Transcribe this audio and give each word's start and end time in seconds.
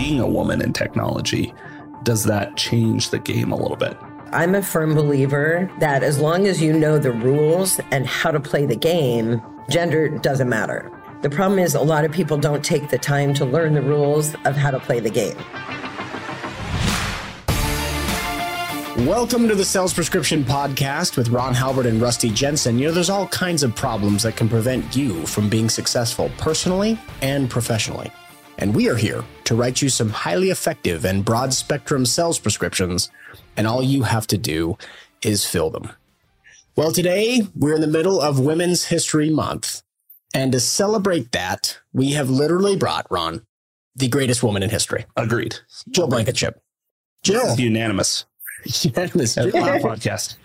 being 0.00 0.18
a 0.18 0.26
woman 0.26 0.62
in 0.62 0.72
technology, 0.72 1.52
does 2.04 2.24
that 2.24 2.56
change 2.56 3.10
the 3.10 3.18
game 3.18 3.52
a 3.52 3.54
little 3.54 3.76
bit? 3.76 3.94
I'm 4.32 4.54
a 4.54 4.62
firm 4.62 4.94
believer 4.94 5.70
that 5.78 6.02
as 6.02 6.18
long 6.18 6.46
as 6.46 6.62
you 6.62 6.72
know 6.72 6.98
the 6.98 7.12
rules 7.12 7.78
and 7.90 8.06
how 8.06 8.30
to 8.30 8.40
play 8.40 8.64
the 8.64 8.76
game, 8.76 9.42
gender 9.68 10.08
doesn't 10.08 10.48
matter. 10.48 10.90
The 11.20 11.28
problem 11.28 11.58
is 11.58 11.74
a 11.74 11.82
lot 11.82 12.06
of 12.06 12.12
people 12.12 12.38
don't 12.38 12.64
take 12.64 12.88
the 12.88 12.96
time 12.96 13.34
to 13.34 13.44
learn 13.44 13.74
the 13.74 13.82
rules 13.82 14.34
of 14.46 14.56
how 14.56 14.70
to 14.70 14.80
play 14.80 15.00
the 15.00 15.10
game. 15.10 15.36
Welcome 19.06 19.48
to 19.48 19.54
the 19.54 19.66
Sales 19.66 19.92
Prescription 19.92 20.44
Podcast 20.44 21.18
with 21.18 21.28
Ron 21.28 21.52
Halbert 21.52 21.84
and 21.84 22.00
Rusty 22.00 22.30
Jensen. 22.30 22.78
You 22.78 22.86
know, 22.86 22.94
there's 22.94 23.10
all 23.10 23.28
kinds 23.28 23.62
of 23.62 23.76
problems 23.76 24.22
that 24.22 24.34
can 24.34 24.48
prevent 24.48 24.96
you 24.96 25.26
from 25.26 25.50
being 25.50 25.68
successful 25.68 26.30
personally 26.38 26.98
and 27.20 27.50
professionally. 27.50 28.10
And 28.60 28.74
we 28.74 28.90
are 28.90 28.96
here 28.96 29.24
to 29.44 29.54
write 29.54 29.80
you 29.80 29.88
some 29.88 30.10
highly 30.10 30.50
effective 30.50 31.06
and 31.06 31.24
broad 31.24 31.54
spectrum 31.54 32.04
sales 32.04 32.38
prescriptions, 32.38 33.10
and 33.56 33.66
all 33.66 33.82
you 33.82 34.02
have 34.02 34.26
to 34.26 34.36
do 34.36 34.76
is 35.22 35.46
fill 35.46 35.70
them. 35.70 35.90
Well, 36.76 36.92
today 36.92 37.40
we're 37.56 37.76
in 37.76 37.80
the 37.80 37.86
middle 37.86 38.20
of 38.20 38.38
Women's 38.38 38.84
History 38.84 39.30
Month. 39.30 39.82
And 40.34 40.52
to 40.52 40.60
celebrate 40.60 41.32
that, 41.32 41.80
we 41.94 42.12
have 42.12 42.28
literally 42.28 42.76
brought, 42.76 43.06
Ron, 43.10 43.46
the 43.96 44.08
greatest 44.08 44.42
woman 44.42 44.62
in 44.62 44.68
history. 44.68 45.06
Agreed. 45.16 45.56
Jill 45.88 46.06
Blankenship. 46.06 46.60
Jill. 47.22 47.58
Unanimous. 47.58 48.26
Unanimous. 48.82 49.34
Jill. 49.34 49.50
podcast. 49.52 50.36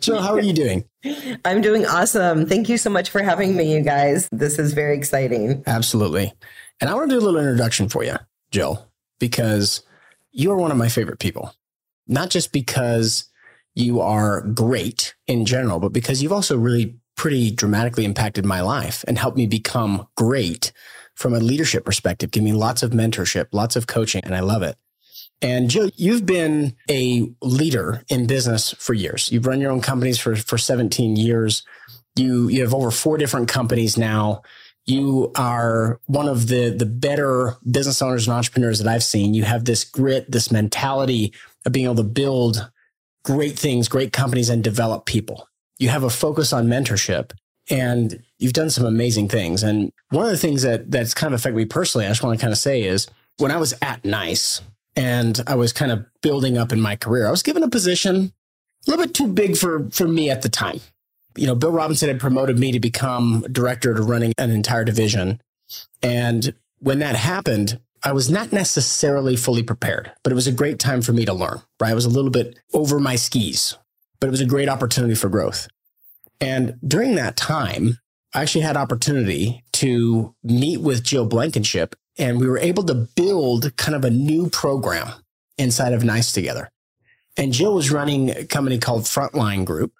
Jill, 0.00 0.20
how 0.20 0.34
are 0.34 0.40
you 0.40 0.52
doing? 0.52 0.84
I'm 1.44 1.60
doing 1.60 1.86
awesome. 1.86 2.46
Thank 2.46 2.68
you 2.68 2.76
so 2.76 2.90
much 2.90 3.10
for 3.10 3.22
having 3.22 3.56
me, 3.56 3.72
you 3.72 3.80
guys. 3.82 4.28
This 4.32 4.58
is 4.58 4.72
very 4.72 4.96
exciting. 4.96 5.62
Absolutely. 5.66 6.32
And 6.80 6.88
I 6.88 6.94
want 6.94 7.10
to 7.10 7.16
do 7.16 7.20
a 7.20 7.24
little 7.24 7.40
introduction 7.40 7.88
for 7.88 8.04
you, 8.04 8.16
Jill, 8.50 8.86
because 9.18 9.82
you 10.30 10.52
are 10.52 10.56
one 10.56 10.70
of 10.70 10.76
my 10.76 10.88
favorite 10.88 11.18
people. 11.18 11.54
Not 12.06 12.30
just 12.30 12.52
because 12.52 13.28
you 13.74 14.00
are 14.00 14.42
great 14.42 15.14
in 15.26 15.44
general, 15.44 15.78
but 15.78 15.92
because 15.92 16.22
you've 16.22 16.32
also 16.32 16.56
really 16.56 16.96
pretty 17.16 17.50
dramatically 17.50 18.04
impacted 18.04 18.44
my 18.44 18.60
life 18.60 19.04
and 19.08 19.18
helped 19.18 19.36
me 19.36 19.46
become 19.46 20.06
great 20.16 20.72
from 21.16 21.34
a 21.34 21.40
leadership 21.40 21.84
perspective, 21.84 22.30
give 22.30 22.44
me 22.44 22.52
lots 22.52 22.84
of 22.84 22.92
mentorship, 22.92 23.46
lots 23.50 23.74
of 23.74 23.88
coaching, 23.88 24.22
and 24.24 24.36
I 24.36 24.40
love 24.40 24.62
it. 24.62 24.76
And 25.42 25.68
Jill, 25.68 25.90
you've 25.96 26.26
been 26.26 26.76
a 26.88 27.28
leader 27.42 28.02
in 28.08 28.26
business 28.26 28.72
for 28.78 28.94
years. 28.94 29.30
You've 29.30 29.46
run 29.46 29.60
your 29.60 29.72
own 29.72 29.80
companies 29.80 30.18
for, 30.18 30.36
for 30.36 30.58
17 30.58 31.16
years. 31.16 31.64
You, 32.16 32.48
you 32.48 32.62
have 32.62 32.74
over 32.74 32.90
four 32.90 33.18
different 33.18 33.48
companies 33.48 33.96
now. 33.96 34.42
You 34.88 35.32
are 35.36 36.00
one 36.06 36.28
of 36.28 36.48
the, 36.48 36.70
the 36.70 36.86
better 36.86 37.56
business 37.70 38.00
owners 38.00 38.26
and 38.26 38.34
entrepreneurs 38.34 38.78
that 38.78 38.88
I've 38.88 39.04
seen. 39.04 39.34
You 39.34 39.44
have 39.44 39.66
this 39.66 39.84
grit, 39.84 40.30
this 40.30 40.50
mentality 40.50 41.34
of 41.66 41.72
being 41.72 41.84
able 41.84 41.96
to 41.96 42.02
build 42.04 42.70
great 43.22 43.58
things, 43.58 43.86
great 43.86 44.14
companies 44.14 44.48
and 44.48 44.64
develop 44.64 45.04
people. 45.04 45.46
You 45.78 45.90
have 45.90 46.04
a 46.04 46.10
focus 46.10 46.54
on 46.54 46.68
mentorship 46.68 47.32
and 47.68 48.22
you've 48.38 48.54
done 48.54 48.70
some 48.70 48.86
amazing 48.86 49.28
things. 49.28 49.62
And 49.62 49.92
one 50.08 50.24
of 50.24 50.30
the 50.30 50.38
things 50.38 50.62
that 50.62 50.90
that's 50.90 51.12
kind 51.12 51.34
of 51.34 51.40
affected 51.40 51.58
me 51.58 51.66
personally, 51.66 52.06
I 52.06 52.08
just 52.08 52.22
want 52.22 52.38
to 52.38 52.42
kind 52.42 52.52
of 52.52 52.58
say 52.58 52.82
is 52.82 53.06
when 53.36 53.50
I 53.50 53.58
was 53.58 53.74
at 53.82 54.02
NICE 54.06 54.62
and 54.96 55.38
I 55.46 55.54
was 55.54 55.74
kind 55.74 55.92
of 55.92 56.06
building 56.22 56.56
up 56.56 56.72
in 56.72 56.80
my 56.80 56.96
career, 56.96 57.26
I 57.26 57.30
was 57.30 57.42
given 57.42 57.62
a 57.62 57.68
position 57.68 58.32
a 58.86 58.90
little 58.90 59.04
bit 59.04 59.14
too 59.14 59.28
big 59.28 59.58
for, 59.58 59.86
for 59.90 60.08
me 60.08 60.30
at 60.30 60.40
the 60.40 60.48
time. 60.48 60.80
You 61.38 61.46
know, 61.46 61.54
Bill 61.54 61.72
Robinson 61.72 62.08
had 62.08 62.20
promoted 62.20 62.58
me 62.58 62.72
to 62.72 62.80
become 62.80 63.46
director 63.50 63.94
to 63.94 64.02
running 64.02 64.32
an 64.38 64.50
entire 64.50 64.84
division. 64.84 65.40
And 66.02 66.54
when 66.78 66.98
that 67.00 67.16
happened, 67.16 67.80
I 68.02 68.12
was 68.12 68.30
not 68.30 68.52
necessarily 68.52 69.36
fully 69.36 69.62
prepared, 69.62 70.12
but 70.22 70.32
it 70.32 70.36
was 70.36 70.46
a 70.46 70.52
great 70.52 70.78
time 70.78 71.02
for 71.02 71.12
me 71.12 71.24
to 71.24 71.32
learn, 71.32 71.60
right? 71.80 71.90
I 71.90 71.94
was 71.94 72.04
a 72.04 72.10
little 72.10 72.30
bit 72.30 72.58
over 72.72 73.00
my 73.00 73.16
skis, 73.16 73.76
but 74.20 74.28
it 74.28 74.30
was 74.30 74.40
a 74.40 74.46
great 74.46 74.68
opportunity 74.68 75.14
for 75.14 75.28
growth. 75.28 75.68
And 76.40 76.78
during 76.86 77.16
that 77.16 77.36
time, 77.36 77.98
I 78.34 78.42
actually 78.42 78.60
had 78.60 78.76
opportunity 78.76 79.64
to 79.74 80.34
meet 80.42 80.80
with 80.80 81.02
Jill 81.02 81.26
Blankenship 81.26 81.96
and 82.18 82.40
we 82.40 82.48
were 82.48 82.58
able 82.58 82.82
to 82.84 82.94
build 82.94 83.76
kind 83.76 83.94
of 83.94 84.04
a 84.04 84.10
new 84.10 84.50
program 84.50 85.08
inside 85.56 85.92
of 85.92 86.04
NICE 86.04 86.32
together. 86.32 86.68
And 87.36 87.52
Jill 87.52 87.74
was 87.74 87.92
running 87.92 88.30
a 88.30 88.44
company 88.44 88.78
called 88.78 89.02
Frontline 89.02 89.64
Group 89.64 89.92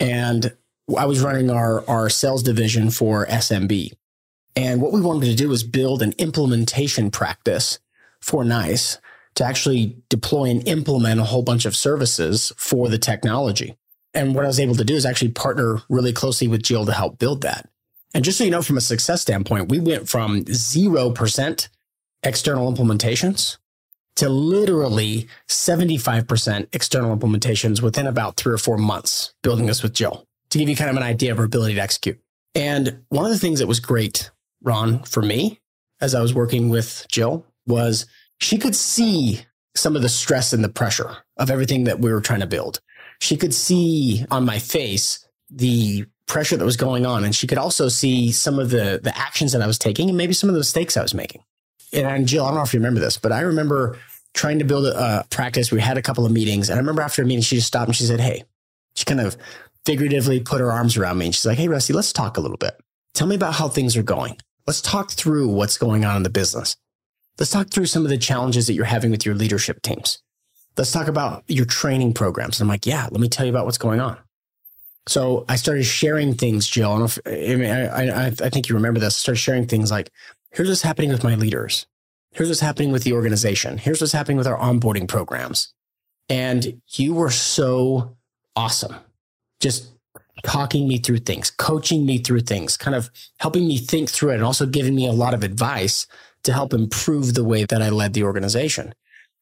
and 0.00 0.54
I 0.96 1.06
was 1.06 1.22
running 1.22 1.50
our, 1.50 1.88
our 1.88 2.10
sales 2.10 2.42
division 2.42 2.90
for 2.90 3.26
SMB. 3.26 3.92
And 4.56 4.80
what 4.80 4.92
we 4.92 5.00
wanted 5.00 5.26
to 5.26 5.34
do 5.34 5.48
was 5.48 5.64
build 5.64 6.02
an 6.02 6.14
implementation 6.18 7.10
practice 7.10 7.78
for 8.20 8.44
NICE 8.44 8.98
to 9.36 9.44
actually 9.44 9.96
deploy 10.08 10.44
and 10.50 10.66
implement 10.68 11.20
a 11.20 11.24
whole 11.24 11.42
bunch 11.42 11.64
of 11.64 11.74
services 11.74 12.52
for 12.56 12.88
the 12.88 12.98
technology. 12.98 13.76
And 14.12 14.34
what 14.34 14.44
I 14.44 14.48
was 14.48 14.60
able 14.60 14.76
to 14.76 14.84
do 14.84 14.94
is 14.94 15.04
actually 15.04 15.32
partner 15.32 15.82
really 15.88 16.12
closely 16.12 16.46
with 16.46 16.62
Jill 16.62 16.86
to 16.86 16.92
help 16.92 17.18
build 17.18 17.42
that. 17.42 17.68
And 18.14 18.24
just 18.24 18.38
so 18.38 18.44
you 18.44 18.50
know, 18.50 18.62
from 18.62 18.76
a 18.76 18.80
success 18.80 19.22
standpoint, 19.22 19.70
we 19.70 19.80
went 19.80 20.08
from 20.08 20.44
0% 20.44 21.68
external 22.22 22.72
implementations 22.72 23.58
to 24.16 24.28
literally 24.28 25.28
75% 25.48 26.68
external 26.72 27.16
implementations 27.16 27.82
within 27.82 28.06
about 28.06 28.36
three 28.36 28.54
or 28.54 28.58
four 28.58 28.78
months 28.78 29.34
building 29.42 29.66
this 29.66 29.82
with 29.82 29.92
Jill 29.92 30.26
to 30.50 30.58
give 30.58 30.68
you 30.68 30.76
kind 30.76 30.90
of 30.90 30.96
an 30.96 31.02
idea 31.02 31.32
of 31.32 31.38
her 31.38 31.44
ability 31.44 31.74
to 31.74 31.80
execute. 31.80 32.18
And 32.54 33.02
one 33.08 33.24
of 33.24 33.32
the 33.32 33.38
things 33.38 33.58
that 33.58 33.66
was 33.66 33.80
great, 33.80 34.30
Ron, 34.62 35.02
for 35.02 35.22
me, 35.22 35.60
as 36.00 36.14
I 36.14 36.22
was 36.22 36.34
working 36.34 36.68
with 36.68 37.06
Jill, 37.10 37.44
was 37.66 38.06
she 38.40 38.58
could 38.58 38.76
see 38.76 39.44
some 39.74 39.96
of 39.96 40.02
the 40.02 40.08
stress 40.08 40.52
and 40.52 40.62
the 40.62 40.68
pressure 40.68 41.16
of 41.36 41.50
everything 41.50 41.84
that 41.84 41.98
we 41.98 42.12
were 42.12 42.20
trying 42.20 42.40
to 42.40 42.46
build. 42.46 42.80
She 43.20 43.36
could 43.36 43.54
see 43.54 44.24
on 44.30 44.44
my 44.44 44.58
face 44.60 45.26
the 45.50 46.06
pressure 46.26 46.56
that 46.56 46.64
was 46.64 46.76
going 46.76 47.04
on. 47.06 47.24
And 47.24 47.34
she 47.34 47.46
could 47.46 47.58
also 47.58 47.88
see 47.88 48.32
some 48.32 48.58
of 48.58 48.70
the, 48.70 49.00
the 49.02 49.16
actions 49.16 49.52
that 49.52 49.62
I 49.62 49.66
was 49.66 49.78
taking 49.78 50.08
and 50.08 50.18
maybe 50.18 50.32
some 50.32 50.48
of 50.48 50.54
the 50.54 50.60
mistakes 50.60 50.96
I 50.96 51.02
was 51.02 51.14
making. 51.14 51.42
And 51.94 52.26
Jill, 52.26 52.44
I 52.44 52.48
don't 52.48 52.56
know 52.56 52.62
if 52.62 52.74
you 52.74 52.80
remember 52.80 53.00
this, 53.00 53.16
but 53.16 53.32
I 53.32 53.40
remember 53.40 53.98
trying 54.34 54.58
to 54.58 54.64
build 54.64 54.86
a, 54.86 55.20
a 55.20 55.24
practice. 55.30 55.70
We 55.70 55.80
had 55.80 55.96
a 55.96 56.02
couple 56.02 56.26
of 56.26 56.32
meetings 56.32 56.68
and 56.68 56.76
I 56.76 56.80
remember 56.80 57.02
after 57.02 57.22
a 57.22 57.24
meeting, 57.24 57.42
she 57.42 57.56
just 57.56 57.68
stopped 57.68 57.88
and 57.88 57.96
she 57.96 58.04
said, 58.04 58.20
Hey, 58.20 58.44
she 58.94 59.04
kind 59.04 59.20
of 59.20 59.36
figuratively 59.86 60.40
put 60.40 60.60
her 60.60 60.72
arms 60.72 60.96
around 60.96 61.18
me 61.18 61.26
and 61.26 61.34
she's 61.34 61.46
like, 61.46 61.58
Hey, 61.58 61.68
Rusty, 61.68 61.92
let's 61.92 62.12
talk 62.12 62.36
a 62.36 62.40
little 62.40 62.56
bit. 62.56 62.78
Tell 63.14 63.26
me 63.26 63.36
about 63.36 63.54
how 63.54 63.68
things 63.68 63.96
are 63.96 64.02
going. 64.02 64.36
Let's 64.66 64.80
talk 64.80 65.12
through 65.12 65.48
what's 65.48 65.78
going 65.78 66.04
on 66.04 66.16
in 66.16 66.22
the 66.24 66.30
business. 66.30 66.76
Let's 67.38 67.50
talk 67.50 67.70
through 67.70 67.86
some 67.86 68.04
of 68.04 68.10
the 68.10 68.18
challenges 68.18 68.66
that 68.66 68.74
you're 68.74 68.84
having 68.84 69.10
with 69.10 69.26
your 69.26 69.34
leadership 69.34 69.82
teams. 69.82 70.22
Let's 70.76 70.90
talk 70.92 71.06
about 71.06 71.44
your 71.46 71.66
training 71.66 72.14
programs. 72.14 72.60
And 72.60 72.66
I'm 72.66 72.72
like, 72.72 72.86
yeah, 72.86 73.08
let 73.10 73.20
me 73.20 73.28
tell 73.28 73.46
you 73.46 73.52
about 73.52 73.66
what's 73.66 73.78
going 73.78 74.00
on. 74.00 74.18
So 75.06 75.44
I 75.48 75.56
started 75.56 75.84
sharing 75.84 76.34
things, 76.34 76.66
Jill. 76.66 76.90
I, 76.90 77.04
if, 77.04 77.18
I, 77.26 77.54
mean, 77.56 77.70
I, 77.70 78.08
I, 78.08 78.26
I 78.26 78.50
think 78.50 78.68
you 78.68 78.74
remember 78.74 79.00
this. 79.00 79.16
I 79.16 79.18
started 79.18 79.38
sharing 79.38 79.66
things 79.66 79.90
like, 79.90 80.10
here's 80.54 80.68
what's 80.68 80.82
happening 80.82 81.10
with 81.10 81.24
my 81.24 81.34
leaders. 81.34 81.86
Here's 82.30 82.48
what's 82.48 82.60
happening 82.60 82.92
with 82.92 83.04
the 83.04 83.12
organization. 83.12 83.78
Here's 83.78 84.00
what's 84.00 84.12
happening 84.12 84.36
with 84.36 84.46
our 84.46 84.58
onboarding 84.58 85.08
programs. 85.08 85.74
And 86.28 86.80
you 86.88 87.14
were 87.14 87.30
so 87.30 88.16
awesome. 88.56 88.96
Just 89.60 89.90
talking 90.44 90.88
me 90.88 90.98
through 90.98 91.18
things, 91.18 91.50
coaching 91.50 92.06
me 92.06 92.18
through 92.18 92.40
things, 92.40 92.76
kind 92.76 92.94
of 92.94 93.10
helping 93.38 93.66
me 93.66 93.78
think 93.78 94.08
through 94.10 94.30
it 94.30 94.36
and 94.36 94.44
also 94.44 94.66
giving 94.66 94.94
me 94.94 95.06
a 95.06 95.12
lot 95.12 95.34
of 95.34 95.42
advice 95.42 96.06
to 96.44 96.52
help 96.52 96.72
improve 96.72 97.34
the 97.34 97.44
way 97.44 97.64
that 97.64 97.82
I 97.82 97.88
led 97.88 98.14
the 98.14 98.24
organization. 98.24 98.94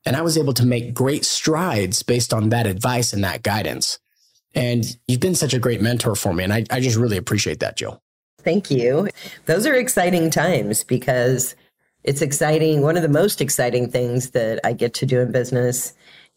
And 0.05 0.17
I 0.17 0.22
was 0.22 0.37
able 0.37 0.55
to 0.55 0.67
make 0.67 0.95
great 0.95 1.25
strides 1.25 2.03
based 2.03 2.33
on 2.33 2.49
that 2.51 2.67
advice 2.67 3.12
and 3.12 3.22
that 3.25 3.43
guidance. 3.43 3.99
And 4.55 4.84
you've 5.06 5.21
been 5.21 5.34
such 5.34 5.55
a 5.55 5.59
great 5.59 5.81
mentor 5.81 6.15
for 6.15 6.33
me. 6.33 6.45
And 6.45 6.53
I, 6.53 6.65
I 6.71 6.81
just 6.81 6.97
really 6.97 7.17
appreciate 7.17 7.61
that, 7.61 7.77
Jill. 7.77 8.03
Thank 8.44 8.70
you. 8.70 9.08
Those 9.47 9.66
are 9.66 9.75
exciting 9.75 10.30
times 10.30 10.84
because 10.84 11.54
it's 12.04 12.22
exciting. 12.22 12.83
One 12.83 12.97
of 12.97 13.03
the 13.03 13.09
most 13.09 13.41
exciting 13.41 13.91
things 13.91 14.30
that 14.30 14.60
I 14.65 14.72
get 14.72 14.94
to 14.94 15.06
do 15.06 15.21
in 15.21 15.33
business 15.33 15.94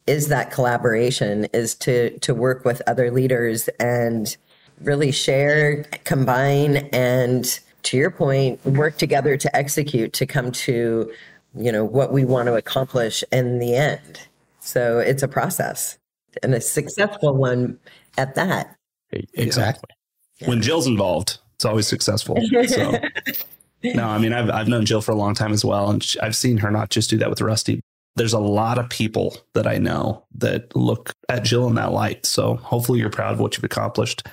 is 0.07 0.27
that 0.27 0.51
collaboration 0.51 1.45
is 1.45 1.73
to 1.75 2.17
to 2.19 2.35
work 2.35 2.63
with 2.63 2.81
other 2.87 3.09
leaders 3.09 3.67
and 3.79 4.37
really 4.81 5.11
share, 5.11 5.83
combine 6.03 6.77
and 6.91 7.59
to 7.83 7.97
your 7.97 8.11
point, 8.11 8.63
work 8.65 8.97
together 8.97 9.37
to 9.37 9.55
execute 9.55 10.11
to 10.13 10.25
come 10.25 10.51
to, 10.51 11.11
you 11.55 11.71
know, 11.71 11.85
what 11.85 12.11
we 12.11 12.25
want 12.25 12.47
to 12.47 12.55
accomplish 12.55 13.23
in 13.31 13.59
the 13.59 13.75
end. 13.75 14.19
So 14.59 14.99
it's 14.99 15.23
a 15.23 15.27
process 15.27 15.97
and 16.43 16.53
a 16.53 16.61
successful 16.61 17.35
one 17.35 17.79
at 18.17 18.35
that. 18.35 18.75
Exactly. 19.11 19.89
Yeah. 20.39 20.49
When 20.49 20.61
Jill's 20.61 20.87
involved, 20.87 21.37
it's 21.55 21.65
always 21.65 21.87
successful. 21.87 22.37
So, 22.67 22.99
no, 23.83 24.07
I 24.07 24.17
mean, 24.17 24.33
I've, 24.33 24.49
I've 24.49 24.67
known 24.67 24.85
Jill 24.85 25.01
for 25.01 25.11
a 25.11 25.15
long 25.15 25.33
time 25.33 25.53
as 25.53 25.63
well. 25.63 25.89
And 25.89 26.05
I've 26.21 26.35
seen 26.35 26.57
her 26.57 26.69
not 26.69 26.89
just 26.89 27.09
do 27.09 27.17
that 27.17 27.29
with 27.29 27.41
Rusty. 27.41 27.81
There's 28.17 28.33
a 28.33 28.39
lot 28.39 28.77
of 28.77 28.89
people 28.89 29.37
that 29.53 29.67
I 29.67 29.77
know 29.77 30.25
that 30.35 30.75
look 30.75 31.13
at 31.29 31.43
Jill 31.43 31.67
in 31.67 31.75
that 31.75 31.91
light. 31.91 32.25
So 32.25 32.55
hopefully 32.55 32.99
you're 32.99 33.09
proud 33.09 33.33
of 33.33 33.39
what 33.39 33.55
you've 33.55 33.63
accomplished 33.63 34.25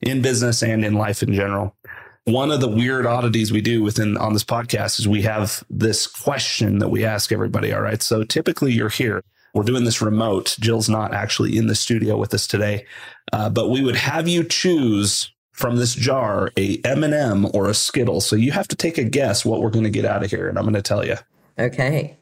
in 0.00 0.22
business 0.22 0.62
and 0.62 0.84
in 0.84 0.94
life 0.94 1.22
in 1.22 1.32
general. 1.32 1.76
one 2.24 2.50
of 2.50 2.60
the 2.60 2.68
weird 2.68 3.06
oddities 3.06 3.50
we 3.50 3.60
do 3.60 3.82
within 3.82 4.16
on 4.16 4.34
this 4.34 4.44
podcast 4.44 5.00
is 5.00 5.08
we 5.08 5.22
have 5.22 5.64
this 5.70 6.06
question 6.06 6.78
that 6.78 6.88
we 6.88 7.04
ask 7.04 7.32
everybody. 7.32 7.72
All 7.72 7.80
right. 7.80 8.02
So 8.02 8.24
typically 8.24 8.72
you're 8.72 8.88
here. 8.88 9.22
We're 9.54 9.64
doing 9.64 9.84
this 9.84 10.00
remote. 10.00 10.56
Jill's 10.60 10.88
not 10.88 11.12
actually 11.12 11.56
in 11.56 11.66
the 11.66 11.74
studio 11.74 12.16
with 12.16 12.32
us 12.32 12.46
today, 12.46 12.86
uh, 13.32 13.50
but 13.50 13.68
we 13.68 13.82
would 13.82 13.96
have 13.96 14.28
you 14.28 14.44
choose 14.44 15.32
from 15.60 15.76
this 15.76 15.94
jar 15.94 16.50
a 16.56 16.80
M&M 16.84 17.46
or 17.54 17.68
a 17.68 17.74
Skittle. 17.74 18.20
So 18.20 18.34
you 18.34 18.50
have 18.52 18.66
to 18.68 18.76
take 18.76 18.96
a 18.98 19.04
guess 19.04 19.44
what 19.44 19.60
we're 19.60 19.70
going 19.70 19.84
to 19.84 19.90
get 19.90 20.04
out 20.06 20.24
of 20.24 20.30
here, 20.30 20.48
and 20.48 20.58
I'm 20.58 20.64
going 20.64 20.74
to 20.74 20.82
tell 20.82 21.06
you. 21.06 21.16
Okay. 21.58 22.16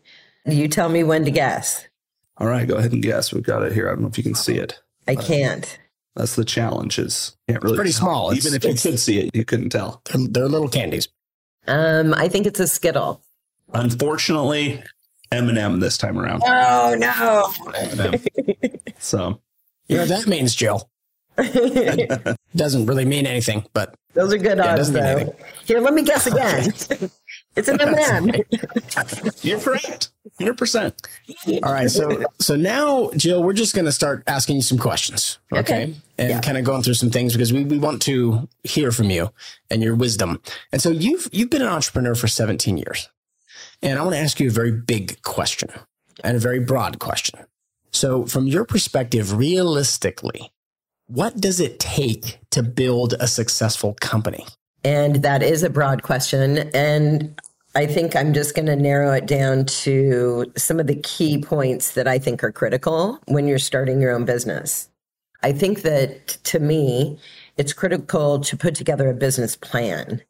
You 0.44 0.66
tell 0.68 0.88
me 0.88 1.04
when 1.04 1.24
to 1.24 1.30
guess. 1.30 1.86
All 2.38 2.46
right, 2.48 2.66
go 2.66 2.76
ahead 2.76 2.92
and 2.92 3.02
guess. 3.02 3.32
We've 3.32 3.42
got 3.42 3.62
it 3.62 3.72
here. 3.72 3.86
I 3.88 3.92
don't 3.92 4.02
know 4.02 4.08
if 4.08 4.18
you 4.18 4.24
can 4.24 4.34
see 4.34 4.56
it. 4.56 4.80
I 5.06 5.14
can't. 5.14 5.78
That's 6.16 6.34
the 6.36 6.44
challenge. 6.44 6.98
Is 6.98 7.36
can't 7.48 7.62
really 7.62 7.74
It's 7.74 7.78
pretty 7.78 7.92
tell. 7.92 8.00
small. 8.00 8.30
It's- 8.30 8.44
Even 8.46 8.56
if 8.56 8.64
you 8.64 8.90
could 8.90 8.98
see 8.98 9.18
it, 9.20 9.30
you 9.34 9.44
couldn't 9.44 9.70
tell. 9.70 10.02
They're, 10.06 10.26
they're 10.28 10.48
little 10.48 10.68
candies. 10.68 11.08
Um, 11.66 12.14
I 12.14 12.28
think 12.28 12.46
it's 12.46 12.60
a 12.60 12.66
Skittle. 12.66 13.22
Unfortunately, 13.74 14.82
M&M 15.30 15.80
this 15.80 15.98
time 15.98 16.18
around. 16.18 16.42
Oh 16.46 16.94
no. 16.98 17.72
M&M. 17.74 18.20
so 18.98 19.40
You 19.88 19.96
know 19.96 20.02
what 20.02 20.08
that 20.08 20.26
means, 20.26 20.54
Jill? 20.54 20.88
Doesn't 22.56 22.86
really 22.86 23.04
mean 23.04 23.26
anything, 23.26 23.64
but 23.72 23.94
Those 24.14 24.32
are 24.34 24.38
good 24.38 24.58
Yeah, 24.58 24.74
odds, 24.74 24.90
though. 24.92 25.34
Here, 25.64 25.80
let 25.80 25.94
me 25.94 26.02
guess 26.02 26.26
again. 26.32 26.72
it's 27.56 27.68
an 27.68 27.80
M&M. 27.80 28.30
you're 29.42 29.60
correct, 29.60 30.10
hundred 30.38 30.58
percent. 30.58 30.94
all 31.62 31.72
right. 31.72 31.90
So 31.90 32.24
so 32.40 32.56
now, 32.56 33.10
Jill, 33.16 33.42
we're 33.42 33.52
just 33.52 33.74
going 33.74 33.84
to 33.84 33.92
start 33.92 34.24
asking 34.26 34.56
you 34.56 34.62
some 34.62 34.78
questions, 34.78 35.38
okay? 35.52 35.60
Okay. 35.60 35.94
And 36.18 36.30
Yeah. 36.30 36.40
kind 36.40 36.58
of 36.58 36.64
going 36.64 36.82
through 36.82 36.94
some 36.94 37.10
things 37.10 37.32
because 37.34 37.52
we, 37.52 37.64
we 37.64 37.78
want 37.78 38.02
to 38.02 38.48
hear 38.64 38.90
from 38.90 39.10
you 39.10 39.30
and 39.70 39.82
your 39.82 39.94
wisdom. 39.94 40.40
And 40.72 40.82
so 40.82 40.90
you've 40.90 41.28
you've 41.32 41.50
been 41.50 41.62
an 41.62 41.68
entrepreneur 41.68 42.14
for 42.16 42.26
17 42.28 42.76
years, 42.76 43.08
and 43.82 43.98
I 43.98 44.02
want 44.02 44.14
to 44.14 44.20
ask 44.20 44.40
you 44.40 44.48
a 44.48 44.52
very 44.52 44.72
big 44.72 45.22
question 45.22 45.68
and 46.24 46.36
a 46.36 46.40
very 46.40 46.58
broad 46.58 46.98
question. 46.98 47.38
So, 47.90 48.26
from 48.26 48.46
your 48.46 48.64
perspective, 48.64 49.32
realistically, 49.36 50.52
what 51.08 51.40
does 51.40 51.58
it 51.58 51.80
take 51.80 52.38
to 52.50 52.62
build 52.62 53.14
a 53.18 53.26
successful 53.26 53.94
company? 54.00 54.46
And 54.84 55.16
that 55.16 55.42
is 55.42 55.62
a 55.62 55.70
broad 55.70 56.02
question. 56.02 56.58
And 56.74 57.40
I 57.74 57.86
think 57.86 58.14
I'm 58.14 58.32
just 58.32 58.54
going 58.54 58.66
to 58.66 58.76
narrow 58.76 59.12
it 59.12 59.26
down 59.26 59.64
to 59.66 60.52
some 60.56 60.78
of 60.78 60.86
the 60.86 60.96
key 60.96 61.40
points 61.40 61.92
that 61.92 62.06
I 62.06 62.18
think 62.18 62.44
are 62.44 62.52
critical 62.52 63.18
when 63.26 63.48
you're 63.48 63.58
starting 63.58 64.00
your 64.00 64.12
own 64.12 64.24
business. 64.24 64.88
I 65.42 65.52
think 65.52 65.82
that 65.82 66.28
to 66.44 66.58
me, 66.58 67.18
it's 67.56 67.72
critical 67.72 68.40
to 68.40 68.56
put 68.56 68.74
together 68.74 69.08
a 69.08 69.14
business 69.14 69.56
plan. 69.56 70.22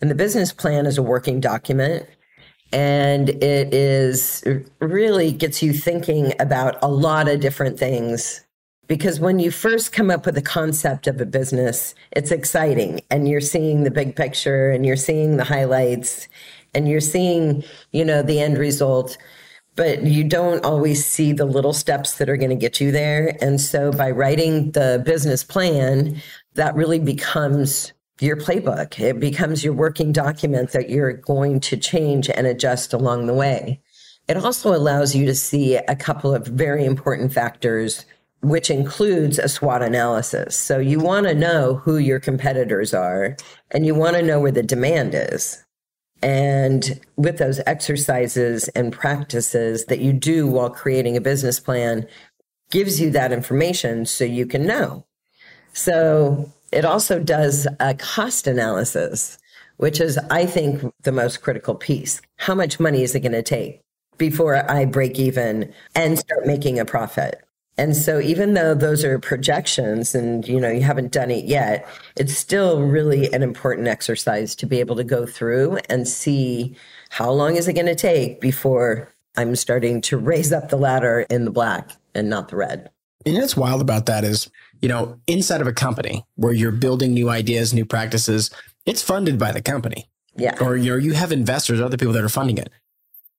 And 0.00 0.10
the 0.10 0.14
business 0.14 0.52
plan 0.52 0.86
is 0.86 0.98
a 0.98 1.02
working 1.02 1.40
document 1.40 2.06
and 2.72 3.28
it 3.28 3.72
is 3.72 4.42
really 4.80 5.30
gets 5.30 5.62
you 5.62 5.72
thinking 5.72 6.32
about 6.40 6.76
a 6.82 6.88
lot 6.88 7.28
of 7.28 7.40
different 7.40 7.78
things 7.78 8.43
because 8.86 9.18
when 9.18 9.38
you 9.38 9.50
first 9.50 9.92
come 9.92 10.10
up 10.10 10.26
with 10.26 10.34
the 10.34 10.42
concept 10.42 11.06
of 11.06 11.20
a 11.20 11.26
business 11.26 11.94
it's 12.12 12.30
exciting 12.30 13.00
and 13.10 13.28
you're 13.28 13.40
seeing 13.40 13.84
the 13.84 13.90
big 13.90 14.16
picture 14.16 14.70
and 14.70 14.84
you're 14.84 14.96
seeing 14.96 15.36
the 15.36 15.44
highlights 15.44 16.28
and 16.74 16.88
you're 16.88 17.00
seeing 17.00 17.64
you 17.92 18.04
know 18.04 18.22
the 18.22 18.40
end 18.40 18.58
result. 18.58 19.16
But 19.76 20.04
you 20.04 20.22
don't 20.22 20.64
always 20.64 21.04
see 21.04 21.32
the 21.32 21.44
little 21.44 21.72
steps 21.72 22.18
that 22.18 22.28
are 22.28 22.36
going 22.36 22.50
to 22.50 22.56
get 22.56 22.80
you 22.80 22.92
there. 22.92 23.36
And 23.40 23.60
so 23.60 23.90
by 23.90 24.12
writing 24.12 24.70
the 24.70 25.02
business 25.04 25.42
plan 25.42 26.22
that 26.54 26.76
really 26.76 27.00
becomes 27.00 27.92
your 28.20 28.36
playbook. 28.36 29.00
It 29.00 29.18
becomes 29.18 29.64
your 29.64 29.72
working 29.72 30.12
document 30.12 30.70
that 30.70 30.90
you're 30.90 31.14
going 31.14 31.58
to 31.60 31.76
change 31.76 32.30
and 32.30 32.46
adjust 32.46 32.92
along 32.92 33.26
the 33.26 33.34
way. 33.34 33.80
It 34.28 34.36
also 34.36 34.72
allows 34.72 35.16
you 35.16 35.26
to 35.26 35.34
see 35.34 35.74
a 35.74 35.96
couple 35.96 36.32
of 36.32 36.46
very 36.46 36.84
important 36.84 37.32
factors 37.32 38.04
which 38.44 38.70
includes 38.70 39.38
a 39.38 39.48
SWOT 39.48 39.82
analysis. 39.82 40.54
So 40.54 40.78
you 40.78 41.00
want 41.00 41.26
to 41.26 41.34
know 41.34 41.76
who 41.76 41.96
your 41.96 42.20
competitors 42.20 42.92
are 42.92 43.36
and 43.70 43.86
you 43.86 43.94
want 43.94 44.16
to 44.16 44.22
know 44.22 44.38
where 44.38 44.52
the 44.52 44.62
demand 44.62 45.12
is. 45.14 45.64
And 46.22 47.00
with 47.16 47.38
those 47.38 47.60
exercises 47.66 48.68
and 48.68 48.92
practices 48.92 49.86
that 49.86 50.00
you 50.00 50.12
do 50.12 50.46
while 50.46 50.70
creating 50.70 51.16
a 51.16 51.22
business 51.22 51.58
plan 51.58 52.06
gives 52.70 53.00
you 53.00 53.10
that 53.10 53.32
information 53.32 54.04
so 54.04 54.24
you 54.24 54.46
can 54.46 54.66
know. 54.66 55.06
So 55.72 56.52
it 56.70 56.84
also 56.84 57.20
does 57.20 57.66
a 57.80 57.94
cost 57.94 58.46
analysis, 58.46 59.38
which 59.78 60.00
is, 60.00 60.18
I 60.30 60.44
think, 60.46 60.82
the 61.02 61.12
most 61.12 61.42
critical 61.42 61.74
piece. 61.74 62.20
How 62.36 62.54
much 62.54 62.78
money 62.78 63.02
is 63.02 63.14
it 63.14 63.20
going 63.20 63.32
to 63.32 63.42
take 63.42 63.80
before 64.18 64.70
I 64.70 64.84
break 64.84 65.18
even 65.18 65.72
and 65.94 66.18
start 66.18 66.46
making 66.46 66.78
a 66.78 66.84
profit? 66.84 67.43
And 67.76 67.96
so 67.96 68.20
even 68.20 68.54
though 68.54 68.74
those 68.74 69.02
are 69.04 69.18
projections 69.18 70.14
and 70.14 70.46
you 70.46 70.60
know 70.60 70.70
you 70.70 70.82
haven't 70.82 71.12
done 71.12 71.30
it 71.30 71.44
yet, 71.44 71.88
it's 72.16 72.36
still 72.36 72.82
really 72.82 73.32
an 73.32 73.42
important 73.42 73.88
exercise 73.88 74.54
to 74.56 74.66
be 74.66 74.80
able 74.80 74.96
to 74.96 75.04
go 75.04 75.26
through 75.26 75.78
and 75.88 76.06
see 76.06 76.76
how 77.10 77.30
long 77.30 77.56
is 77.56 77.66
it 77.66 77.72
going 77.74 77.86
to 77.86 77.94
take 77.94 78.40
before 78.40 79.12
I'm 79.36 79.56
starting 79.56 80.00
to 80.02 80.16
raise 80.16 80.52
up 80.52 80.68
the 80.68 80.76
ladder 80.76 81.26
in 81.28 81.44
the 81.44 81.50
black 81.50 81.90
and 82.14 82.30
not 82.30 82.48
the 82.48 82.56
red. 82.56 82.90
And 83.26 83.36
what's 83.36 83.56
wild 83.56 83.80
about 83.80 84.06
that 84.06 84.22
is, 84.22 84.50
you 84.80 84.88
know, 84.88 85.18
inside 85.26 85.60
of 85.60 85.66
a 85.66 85.72
company 85.72 86.24
where 86.36 86.52
you're 86.52 86.72
building 86.72 87.14
new 87.14 87.28
ideas, 87.28 87.72
new 87.72 87.84
practices, 87.84 88.50
it's 88.86 89.02
funded 89.02 89.38
by 89.38 89.50
the 89.50 89.62
company. 89.62 90.08
Yeah. 90.36 90.56
Or 90.60 90.76
you're, 90.76 90.98
you 90.98 91.12
have 91.12 91.32
investors, 91.32 91.80
other 91.80 91.96
people 91.96 92.12
that 92.12 92.24
are 92.24 92.28
funding 92.28 92.58
it. 92.58 92.70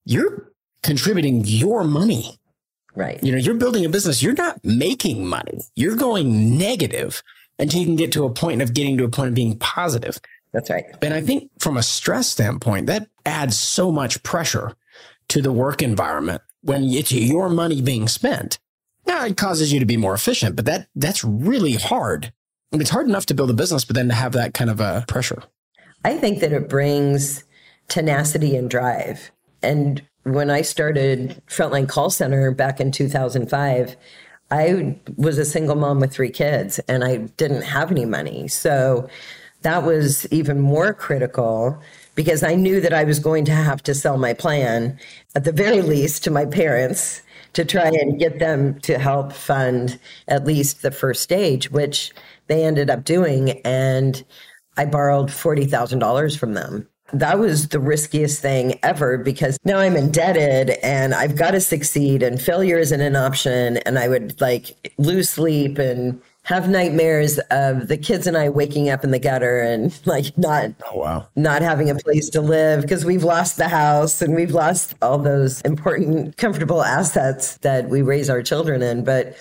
You're 0.05 0.51
contributing 0.81 1.43
your 1.45 1.83
money. 1.83 2.39
Right. 2.95 3.21
You 3.23 3.31
know, 3.31 3.37
you're 3.37 3.55
building 3.55 3.85
a 3.85 3.89
business. 3.89 4.23
You're 4.23 4.33
not 4.33 4.63
making 4.63 5.25
money. 5.27 5.61
You're 5.75 5.95
going 5.95 6.57
negative 6.57 7.21
until 7.59 7.79
you 7.79 7.85
can 7.85 7.95
get 7.95 8.11
to 8.13 8.25
a 8.25 8.29
point 8.29 8.61
of 8.61 8.73
getting 8.73 8.97
to 8.97 9.03
a 9.03 9.09
point 9.09 9.29
of 9.29 9.33
being 9.33 9.57
positive. 9.59 10.19
That's 10.53 10.69
right. 10.69 10.85
And 11.01 11.13
I 11.13 11.21
think 11.21 11.51
from 11.59 11.75
a 11.75 11.83
stress 11.83 12.27
standpoint, 12.27 12.87
that 12.87 13.09
adds 13.25 13.57
so 13.59 13.91
much 13.91 14.23
pressure 14.23 14.75
to 15.29 15.41
the 15.41 15.51
work 15.51 15.81
environment 15.81 16.41
when 16.61 16.85
it's 16.85 17.11
your 17.11 17.49
money 17.49 17.81
being 17.81 18.07
spent. 18.07 18.59
Now 19.05 19.25
it 19.25 19.37
causes 19.37 19.73
you 19.73 19.79
to 19.79 19.85
be 19.85 19.97
more 19.97 20.13
efficient, 20.13 20.55
but 20.55 20.65
that 20.65 20.87
that's 20.95 21.23
really 21.23 21.73
hard. 21.73 22.31
And 22.71 22.81
it's 22.81 22.89
hard 22.89 23.07
enough 23.07 23.25
to 23.27 23.33
build 23.33 23.49
a 23.49 23.53
business, 23.53 23.85
but 23.85 23.95
then 23.95 24.07
to 24.07 24.15
have 24.15 24.31
that 24.33 24.53
kind 24.53 24.69
of 24.69 24.79
a 24.79 25.05
pressure. 25.07 25.43
I 26.03 26.17
think 26.17 26.39
that 26.39 26.53
it 26.53 26.69
brings 26.69 27.43
tenacity 27.87 28.55
and 28.55 28.69
drive. 28.69 29.31
And 29.61 30.01
when 30.25 30.49
I 30.49 30.63
started 30.63 31.41
Frontline 31.47 31.87
Call 31.87 32.09
Center 32.09 32.51
back 32.51 32.79
in 32.79 32.91
2005, 32.91 33.95
I 34.51 34.97
was 35.17 35.37
a 35.37 35.45
single 35.45 35.75
mom 35.75 35.99
with 35.99 36.11
three 36.11 36.31
kids 36.31 36.79
and 36.87 37.03
I 37.03 37.17
didn't 37.37 37.61
have 37.61 37.91
any 37.91 38.05
money. 38.05 38.47
So 38.47 39.07
that 39.61 39.83
was 39.83 40.25
even 40.31 40.59
more 40.59 40.93
critical 40.93 41.79
because 42.15 42.41
I 42.43 42.55
knew 42.55 42.81
that 42.81 42.93
I 42.93 43.03
was 43.03 43.19
going 43.19 43.45
to 43.45 43.51
have 43.51 43.83
to 43.83 43.93
sell 43.93 44.17
my 44.17 44.33
plan, 44.33 44.99
at 45.35 45.43
the 45.43 45.51
very 45.51 45.81
least, 45.81 46.23
to 46.23 46.31
my 46.31 46.45
parents 46.45 47.21
to 47.53 47.63
try 47.63 47.87
and 47.87 48.19
get 48.19 48.39
them 48.39 48.79
to 48.81 48.97
help 48.97 49.31
fund 49.31 49.99
at 50.27 50.45
least 50.45 50.81
the 50.81 50.91
first 50.91 51.21
stage, 51.21 51.69
which 51.69 52.11
they 52.47 52.63
ended 52.63 52.89
up 52.89 53.03
doing. 53.03 53.61
And 53.61 54.23
I 54.77 54.85
borrowed 54.85 55.29
$40,000 55.29 56.37
from 56.37 56.53
them. 56.53 56.87
That 57.19 57.39
was 57.39 57.69
the 57.69 57.79
riskiest 57.79 58.41
thing 58.41 58.79
ever 58.83 59.17
because 59.17 59.57
now 59.63 59.77
I'm 59.79 59.95
indebted 59.95 60.71
and 60.83 61.13
I've 61.13 61.35
got 61.35 61.51
to 61.51 61.61
succeed 61.61 62.21
and 62.21 62.41
failure 62.41 62.77
isn't 62.77 63.01
an 63.01 63.15
option. 63.15 63.77
And 63.77 63.97
I 63.97 64.07
would 64.07 64.39
like 64.41 64.93
lose 64.97 65.29
sleep 65.29 65.77
and 65.77 66.21
have 66.43 66.69
nightmares 66.69 67.39
of 67.49 67.87
the 67.87 67.97
kids 67.97 68.27
and 68.27 68.37
I 68.37 68.49
waking 68.49 68.89
up 68.89 69.03
in 69.03 69.11
the 69.11 69.17
gutter 69.19 69.61
and 69.61 69.97
like 70.05 70.37
not 70.37 70.71
Oh 70.91 70.99
wow. 70.99 71.27
not 71.35 71.63
having 71.63 71.89
a 71.89 71.95
place 71.95 72.29
to 72.29 72.41
live 72.41 72.81
because 72.81 73.03
we've 73.03 73.23
lost 73.23 73.57
the 73.57 73.67
house 73.67 74.21
and 74.21 74.35
we've 74.35 74.51
lost 74.51 74.93
all 75.01 75.17
those 75.17 75.61
important 75.61 76.37
comfortable 76.37 76.83
assets 76.83 77.57
that 77.57 77.89
we 77.89 78.03
raise 78.03 78.29
our 78.29 78.43
children 78.43 78.83
in 78.83 79.03
but 79.03 79.35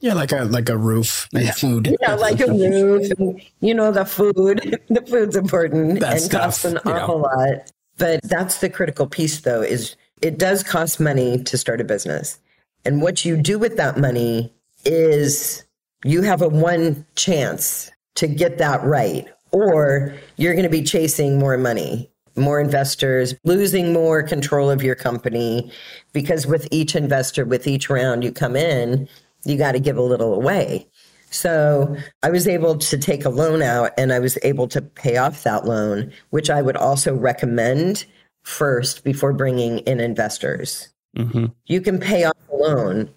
Yeah, 0.00 0.14
like 0.14 0.32
a 0.32 0.44
like 0.44 0.68
a 0.68 0.76
roof 0.78 1.28
and 1.34 1.48
food. 1.54 1.86
you 1.86 1.96
know, 2.06 2.16
like 2.16 2.40
a 2.40 2.46
roof. 2.46 3.10
and 3.18 3.40
you 3.60 3.74
know 3.74 3.92
the 3.92 4.04
food 4.04 4.80
the 4.88 5.02
food's 5.06 5.36
important 5.36 6.00
That 6.00 6.12
and 6.14 6.22
stuff, 6.22 6.42
costs 6.42 6.64
an 6.64 6.78
you 6.84 6.92
know. 6.92 7.00
awful 7.00 7.18
lot. 7.20 7.70
But 7.98 8.22
that's 8.22 8.58
the 8.58 8.70
critical 8.70 9.06
piece 9.06 9.40
though 9.40 9.60
is 9.62 9.96
it 10.22 10.38
does 10.38 10.62
cost 10.62 11.00
money 11.00 11.42
to 11.44 11.58
start 11.58 11.80
a 11.80 11.84
business. 11.84 12.38
And 12.84 13.02
what 13.02 13.24
you 13.24 13.36
do 13.36 13.58
with 13.58 13.76
that 13.76 13.98
money 13.98 14.52
is 14.86 15.64
you 16.04 16.22
have 16.22 16.40
a 16.40 16.48
one 16.48 17.04
chance 17.14 17.90
to 18.14 18.26
get 18.26 18.56
that 18.58 18.82
right 18.82 19.28
or 19.52 20.14
you're 20.36 20.54
going 20.54 20.64
to 20.64 20.70
be 20.70 20.82
chasing 20.82 21.38
more 21.38 21.58
money 21.58 22.10
more 22.36 22.60
investors 22.60 23.34
losing 23.44 23.92
more 23.92 24.22
control 24.22 24.70
of 24.70 24.82
your 24.82 24.94
company 24.94 25.70
because 26.12 26.46
with 26.46 26.66
each 26.70 26.94
investor 26.94 27.44
with 27.44 27.66
each 27.66 27.90
round 27.90 28.24
you 28.24 28.32
come 28.32 28.56
in 28.56 29.06
you 29.44 29.56
got 29.56 29.72
to 29.72 29.80
give 29.80 29.96
a 29.96 30.02
little 30.02 30.34
away 30.34 30.86
So 31.30 31.96
I 32.22 32.30
was 32.30 32.48
able 32.48 32.76
to 32.76 32.98
take 32.98 33.24
a 33.24 33.30
loan 33.30 33.62
out 33.62 33.92
and 33.96 34.12
I 34.12 34.18
was 34.18 34.36
able 34.42 34.66
to 34.68 34.82
pay 34.82 35.16
off 35.16 35.44
that 35.44 35.64
loan, 35.64 36.12
which 36.30 36.50
I 36.50 36.60
would 36.60 36.76
also 36.76 37.14
recommend 37.14 38.04
first 38.42 39.04
before 39.04 39.32
bringing 39.32 39.78
in 39.80 40.00
investors. 40.00 40.88
Mm-hmm. 41.16 41.46
You 41.66 41.80
can 41.80 41.98
pay 41.98 42.24
off 42.24 42.36
a 42.52 42.56
loan. 42.56 43.10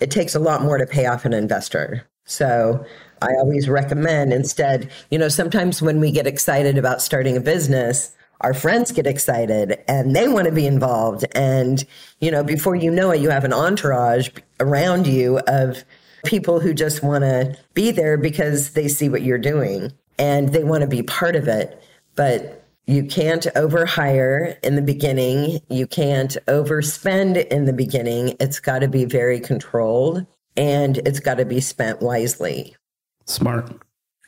It 0.00 0.10
takes 0.10 0.34
a 0.34 0.40
lot 0.40 0.62
more 0.62 0.76
to 0.76 0.86
pay 0.86 1.06
off 1.06 1.24
an 1.24 1.32
investor. 1.32 2.06
So 2.24 2.84
I 3.22 3.28
always 3.38 3.68
recommend 3.68 4.32
instead, 4.32 4.90
you 5.10 5.18
know, 5.18 5.28
sometimes 5.28 5.80
when 5.80 6.00
we 6.00 6.10
get 6.10 6.26
excited 6.26 6.76
about 6.76 7.00
starting 7.00 7.36
a 7.36 7.40
business, 7.40 8.10
our 8.40 8.54
friends 8.54 8.92
get 8.92 9.06
excited 9.06 9.78
and 9.88 10.14
they 10.14 10.28
want 10.28 10.46
to 10.46 10.52
be 10.52 10.66
involved. 10.66 11.24
And, 11.34 11.84
you 12.20 12.30
know, 12.30 12.44
before 12.44 12.76
you 12.76 12.90
know 12.90 13.10
it, 13.10 13.20
you 13.20 13.30
have 13.30 13.44
an 13.44 13.52
entourage 13.52 14.28
around 14.60 15.06
you 15.06 15.40
of 15.46 15.84
people 16.24 16.60
who 16.60 16.74
just 16.74 17.02
want 17.02 17.22
to 17.22 17.56
be 17.74 17.90
there 17.90 18.16
because 18.16 18.72
they 18.72 18.88
see 18.88 19.08
what 19.08 19.22
you're 19.22 19.38
doing 19.38 19.92
and 20.18 20.52
they 20.52 20.64
want 20.64 20.82
to 20.82 20.86
be 20.86 21.02
part 21.02 21.36
of 21.36 21.48
it. 21.48 21.82
But 22.14 22.64
you 22.86 23.04
can't 23.04 23.46
overhire 23.56 24.62
in 24.62 24.76
the 24.76 24.82
beginning. 24.82 25.60
You 25.68 25.86
can't 25.86 26.36
overspend 26.46 27.46
in 27.48 27.64
the 27.64 27.72
beginning. 27.72 28.36
It's 28.38 28.60
got 28.60 28.80
to 28.80 28.88
be 28.88 29.04
very 29.04 29.40
controlled 29.40 30.24
and 30.56 30.98
it's 30.98 31.20
got 31.20 31.34
to 31.34 31.44
be 31.44 31.60
spent 31.60 32.00
wisely. 32.00 32.76
Smart. 33.24 33.72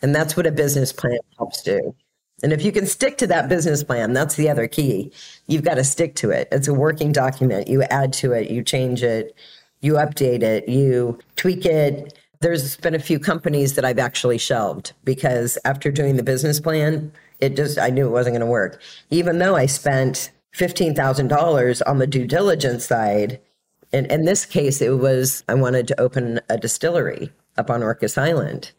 And 0.03 0.15
that's 0.15 0.37
what 0.37 0.47
a 0.47 0.53
business 0.53 0.93
plan 0.93 1.19
helps 1.37 1.63
do. 1.63 1.95
And 2.43 2.53
if 2.53 2.63
you 2.63 2.71
can 2.71 2.87
stick 2.87 3.19
to 3.19 3.27
that 3.27 3.49
business 3.49 3.83
plan, 3.83 4.13
that's 4.13 4.37
the 4.37 4.49
other 4.49 4.69
key. 4.69 5.13
You've 5.47 5.65
got 5.65 5.75
to 5.75 5.85
stick 5.85 6.15
to 6.17 6.31
it. 6.31 6.49
It's 6.53 6.69
a 6.69 6.75
working 6.75 7.13
document. 7.13 7.69
You 7.69 7.83
add 7.85 8.13
to 8.15 8.33
it, 8.33 8.51
you 8.51 8.63
change 8.63 9.03
it, 9.03 9.35
you 9.81 9.95
update 9.95 10.43
it, 10.43 10.69
you 10.69 11.19
tweak 11.37 11.67
it. 11.67 12.17
There's 12.41 12.77
been 12.77 12.95
a 12.95 13.01
few 13.01 13.19
companies 13.19 13.75
that 13.75 13.85
I've 13.85 13.99
actually 13.99 14.39
shelved 14.39 14.93
because 15.05 15.59
after 15.65 15.91
doing 15.91 16.17
the 16.17 16.23
business 16.23 16.61
plan, 16.61 17.13
it 17.41 17.57
just, 17.57 17.79
I 17.79 17.91
knew 17.91 18.07
it 18.07 18.11
wasn't 18.11 18.35
going 18.35 18.47
to 18.47 18.47
work. 18.47 18.81
Even 19.11 19.39
though 19.39 19.57
I 19.57 19.67
spent 19.67 20.31
$15,000 20.57 21.83
on 21.87 21.99
the 21.99 22.07
due 22.07 22.27
diligence 22.27 22.85
side, 22.85 23.41
and 23.93 24.07
in 24.07 24.25
this 24.25 24.45
case, 24.45 24.81
it 24.81 24.99
was 24.99 25.43
I 25.49 25.55
wanted 25.55 25.89
to 25.89 26.01
open 26.01 26.41
a 26.49 26.59
distillery 26.59 27.33
up 27.57 27.71
on 27.71 27.81
Orcas 27.81 28.19
Island. 28.19 28.73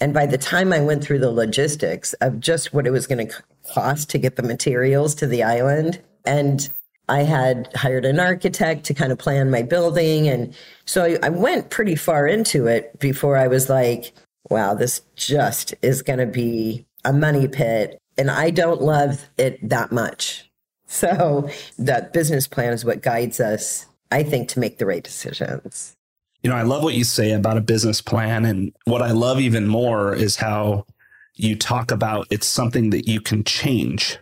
And 0.00 0.14
by 0.14 0.26
the 0.26 0.38
time 0.38 0.72
I 0.72 0.80
went 0.80 1.02
through 1.02 1.18
the 1.18 1.30
logistics 1.30 2.12
of 2.14 2.40
just 2.40 2.72
what 2.72 2.86
it 2.86 2.90
was 2.90 3.06
going 3.06 3.26
to 3.26 3.34
cost 3.72 4.10
to 4.10 4.18
get 4.18 4.36
the 4.36 4.42
materials 4.42 5.14
to 5.16 5.26
the 5.26 5.42
island, 5.42 6.00
and 6.24 6.68
I 7.08 7.22
had 7.22 7.70
hired 7.74 8.04
an 8.04 8.20
architect 8.20 8.84
to 8.84 8.94
kind 8.94 9.12
of 9.12 9.18
plan 9.18 9.50
my 9.50 9.62
building. 9.62 10.28
And 10.28 10.54
so 10.84 11.04
I, 11.04 11.18
I 11.22 11.28
went 11.30 11.70
pretty 11.70 11.96
far 11.96 12.26
into 12.26 12.66
it 12.66 12.98
before 12.98 13.36
I 13.36 13.48
was 13.48 13.68
like, 13.68 14.12
wow, 14.50 14.74
this 14.74 15.00
just 15.16 15.74
is 15.82 16.02
going 16.02 16.18
to 16.18 16.26
be 16.26 16.86
a 17.04 17.12
money 17.12 17.48
pit. 17.48 17.98
And 18.16 18.30
I 18.30 18.50
don't 18.50 18.82
love 18.82 19.28
it 19.38 19.66
that 19.68 19.90
much. 19.90 20.50
So 20.86 21.48
that 21.78 22.12
business 22.12 22.46
plan 22.46 22.72
is 22.72 22.84
what 22.84 23.02
guides 23.02 23.40
us, 23.40 23.86
I 24.10 24.22
think, 24.22 24.48
to 24.50 24.60
make 24.60 24.78
the 24.78 24.86
right 24.86 25.02
decisions. 25.02 25.96
You 26.42 26.50
know, 26.50 26.56
I 26.56 26.62
love 26.62 26.82
what 26.82 26.94
you 26.94 27.04
say 27.04 27.32
about 27.32 27.56
a 27.56 27.62
business 27.62 28.00
plan. 28.00 28.44
And 28.44 28.72
what 28.84 29.02
I 29.02 29.10
love 29.10 29.40
even 29.40 29.66
more 29.66 30.14
is 30.14 30.36
how 30.36 30.86
you 31.34 31.56
talk 31.56 31.90
about 31.90 32.26
it's 32.30 32.46
something 32.46 32.90
that 32.90 33.08
you 33.08 33.20
can 33.20 33.44
change. 33.44 34.18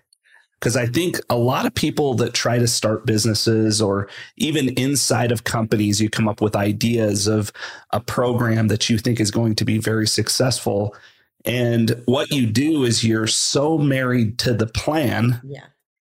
Because 0.58 0.76
I 0.76 0.86
think 0.86 1.20
a 1.28 1.36
lot 1.36 1.66
of 1.66 1.74
people 1.74 2.14
that 2.14 2.32
try 2.32 2.58
to 2.58 2.66
start 2.66 3.04
businesses 3.04 3.82
or 3.82 4.08
even 4.36 4.70
inside 4.70 5.30
of 5.30 5.44
companies, 5.44 6.00
you 6.00 6.08
come 6.08 6.28
up 6.28 6.40
with 6.40 6.56
ideas 6.56 7.26
of 7.26 7.52
a 7.90 8.00
program 8.00 8.68
that 8.68 8.88
you 8.88 8.96
think 8.96 9.20
is 9.20 9.30
going 9.30 9.54
to 9.56 9.64
be 9.66 9.78
very 9.78 10.06
successful. 10.06 10.94
And 11.44 12.02
what 12.06 12.30
you 12.30 12.46
do 12.46 12.84
is 12.84 13.04
you're 13.04 13.26
so 13.26 13.76
married 13.76 14.38
to 14.40 14.54
the 14.54 14.66
plan 14.66 15.40
yeah. 15.44 15.66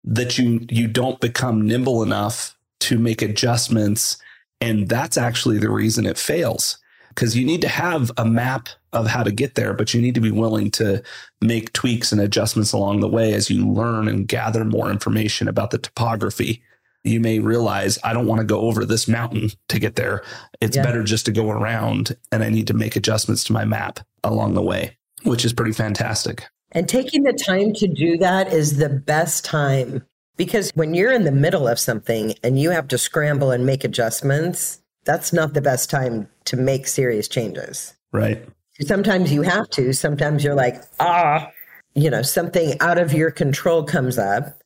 that 0.03 0.38
you 0.38 0.65
you 0.69 0.88
don't 0.88 1.19
become 1.22 1.65
nimble 1.65 2.03
enough 2.03 2.55
to 2.81 3.00
make 3.00 3.22
adjustments 3.22 4.17
and 4.63 4.88
that's 4.88 5.17
actually 5.17 5.58
the 5.58 5.70
reason 5.70 6.05
it 6.05 6.17
fails 6.17 6.77
because 7.10 7.36
you 7.36 7.46
need 7.46 7.62
to 7.62 7.67
have 7.67 8.12
a 8.17 8.25
map 8.25 8.70
of 8.93 9.08
how 9.08 9.24
to 9.24 9.32
get 9.32 9.55
there, 9.55 9.74
but 9.74 9.93
you 9.93 10.01
need 10.01 10.15
to 10.15 10.22
be 10.22 10.32
willing 10.32 10.72
to 10.72 11.03
make 11.41 11.74
tweaks 11.74 12.12
and 12.12 12.22
adjustments 12.22 12.72
along 12.72 13.01
the 13.01 13.10
way 13.10 13.34
as 13.34 13.50
you 13.50 13.67
learn 13.67 14.08
and 14.08 14.27
gather 14.27 14.63
more 14.63 14.89
information 14.89 15.48
about 15.48 15.72
the 15.72 15.77
topography. 15.77 16.63
You 17.03 17.20
may 17.20 17.39
realize 17.39 18.00
I 18.03 18.13
don't 18.13 18.25
want 18.25 18.39
to 18.39 18.46
go 18.46 18.62
over 18.62 18.86
this 18.86 19.08
mountain 19.08 19.50
to 19.67 19.79
get 19.79 19.98
there. 19.98 20.24
It's 20.62 20.77
yeah. 20.77 20.84
better 20.84 21.03
just 21.03 21.25
to 21.25 21.32
go 21.34 21.51
around 21.51 22.15
and 22.32 22.41
I 22.41 22.50
need 22.50 22.67
to 22.67 22.74
make 22.74 22.96
adjustments 22.96 23.43
to 23.46 23.53
my 23.53 23.65
map 23.65 24.00
along 24.24 24.53
the 24.53 24.62
way, 24.62 24.98
which 25.24 25.43
is 25.43 25.51
pretty 25.51 25.74
fantastic. 25.74 26.46
And 26.72 26.88
taking 26.88 27.24
the 27.24 27.34
time 27.34 27.74
to 27.74 27.88
do 27.88 28.17
that 28.17 28.53
is 28.53 28.77
the 28.77 28.89
best 28.89 29.43
time 29.43 30.03
because 30.38 30.72
when 30.75 30.94
you're 30.94 31.12
in 31.12 31.24
the 31.24 31.32
middle 31.32 31.68
of 31.68 31.80
something 31.80 32.36
and 32.44 32.60
you 32.60 32.72
have 32.72 32.88
to 32.90 32.98
scramble 32.98 33.52
and 33.52 33.66
make 33.66 33.84
adjustments, 33.84 34.82
that's 35.06 35.34
not 35.34 35.54
the 35.54 35.62
best 35.62 35.90
time 35.90 36.30
to 36.46 36.58
make 36.58 36.88
serious 36.88 37.28
changes. 37.28 37.94
Right. 38.12 38.44
Sometimes 38.82 39.32
you 39.32 39.44
have 39.44 39.70
to. 39.72 39.94
Sometimes 39.94 40.44
you're 40.44 40.56
like, 40.56 40.84
ah, 41.00 41.50
you 41.96 42.10
know, 42.10 42.22
something 42.22 42.80
out 42.80 42.98
of 42.98 43.13
your 43.13 43.32
control 43.32 43.84
comes 43.84 44.18
up. 44.18 44.62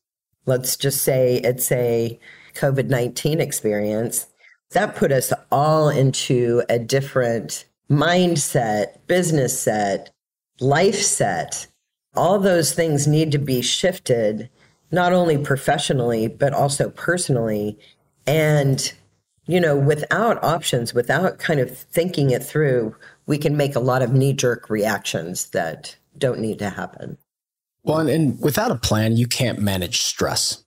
Let's 0.45 0.77
just 0.77 1.01
say 1.01 1.41
it's 1.43 1.71
a 1.71 2.17
COVID 2.55 2.87
19 2.87 3.41
experience. 3.41 4.27
That 4.71 4.95
put 4.95 5.11
us 5.11 5.33
all 5.51 5.89
into 5.89 6.63
a 6.69 6.79
different 6.79 7.65
mindset, 7.89 8.97
business 9.07 9.57
set, 9.59 10.11
life 10.59 11.01
set. 11.01 11.67
All 12.15 12.39
those 12.39 12.73
things 12.73 13.07
need 13.07 13.31
to 13.33 13.37
be 13.37 13.61
shifted 13.61 14.49
not 14.91 15.13
only 15.13 15.37
professionally, 15.37 16.27
but 16.27 16.53
also 16.53 16.89
personally. 16.91 17.77
And, 18.25 18.91
you 19.45 19.59
know, 19.59 19.75
without 19.75 20.43
options, 20.43 20.93
without 20.93 21.39
kind 21.39 21.59
of 21.59 21.77
thinking 21.77 22.31
it 22.31 22.43
through, 22.43 22.95
we 23.25 23.37
can 23.37 23.57
make 23.57 23.75
a 23.75 23.79
lot 23.79 24.01
of 24.01 24.13
knee 24.13 24.33
jerk 24.33 24.69
reactions 24.69 25.49
that 25.49 25.95
don't 26.17 26.39
need 26.39 26.59
to 26.59 26.69
happen. 26.69 27.17
Well, 27.83 27.99
and, 27.99 28.09
and, 28.09 28.41
without 28.41 28.71
a 28.71 28.75
plan, 28.75 29.17
you 29.17 29.27
can't 29.27 29.59
manage 29.59 30.01
stress. 30.01 30.63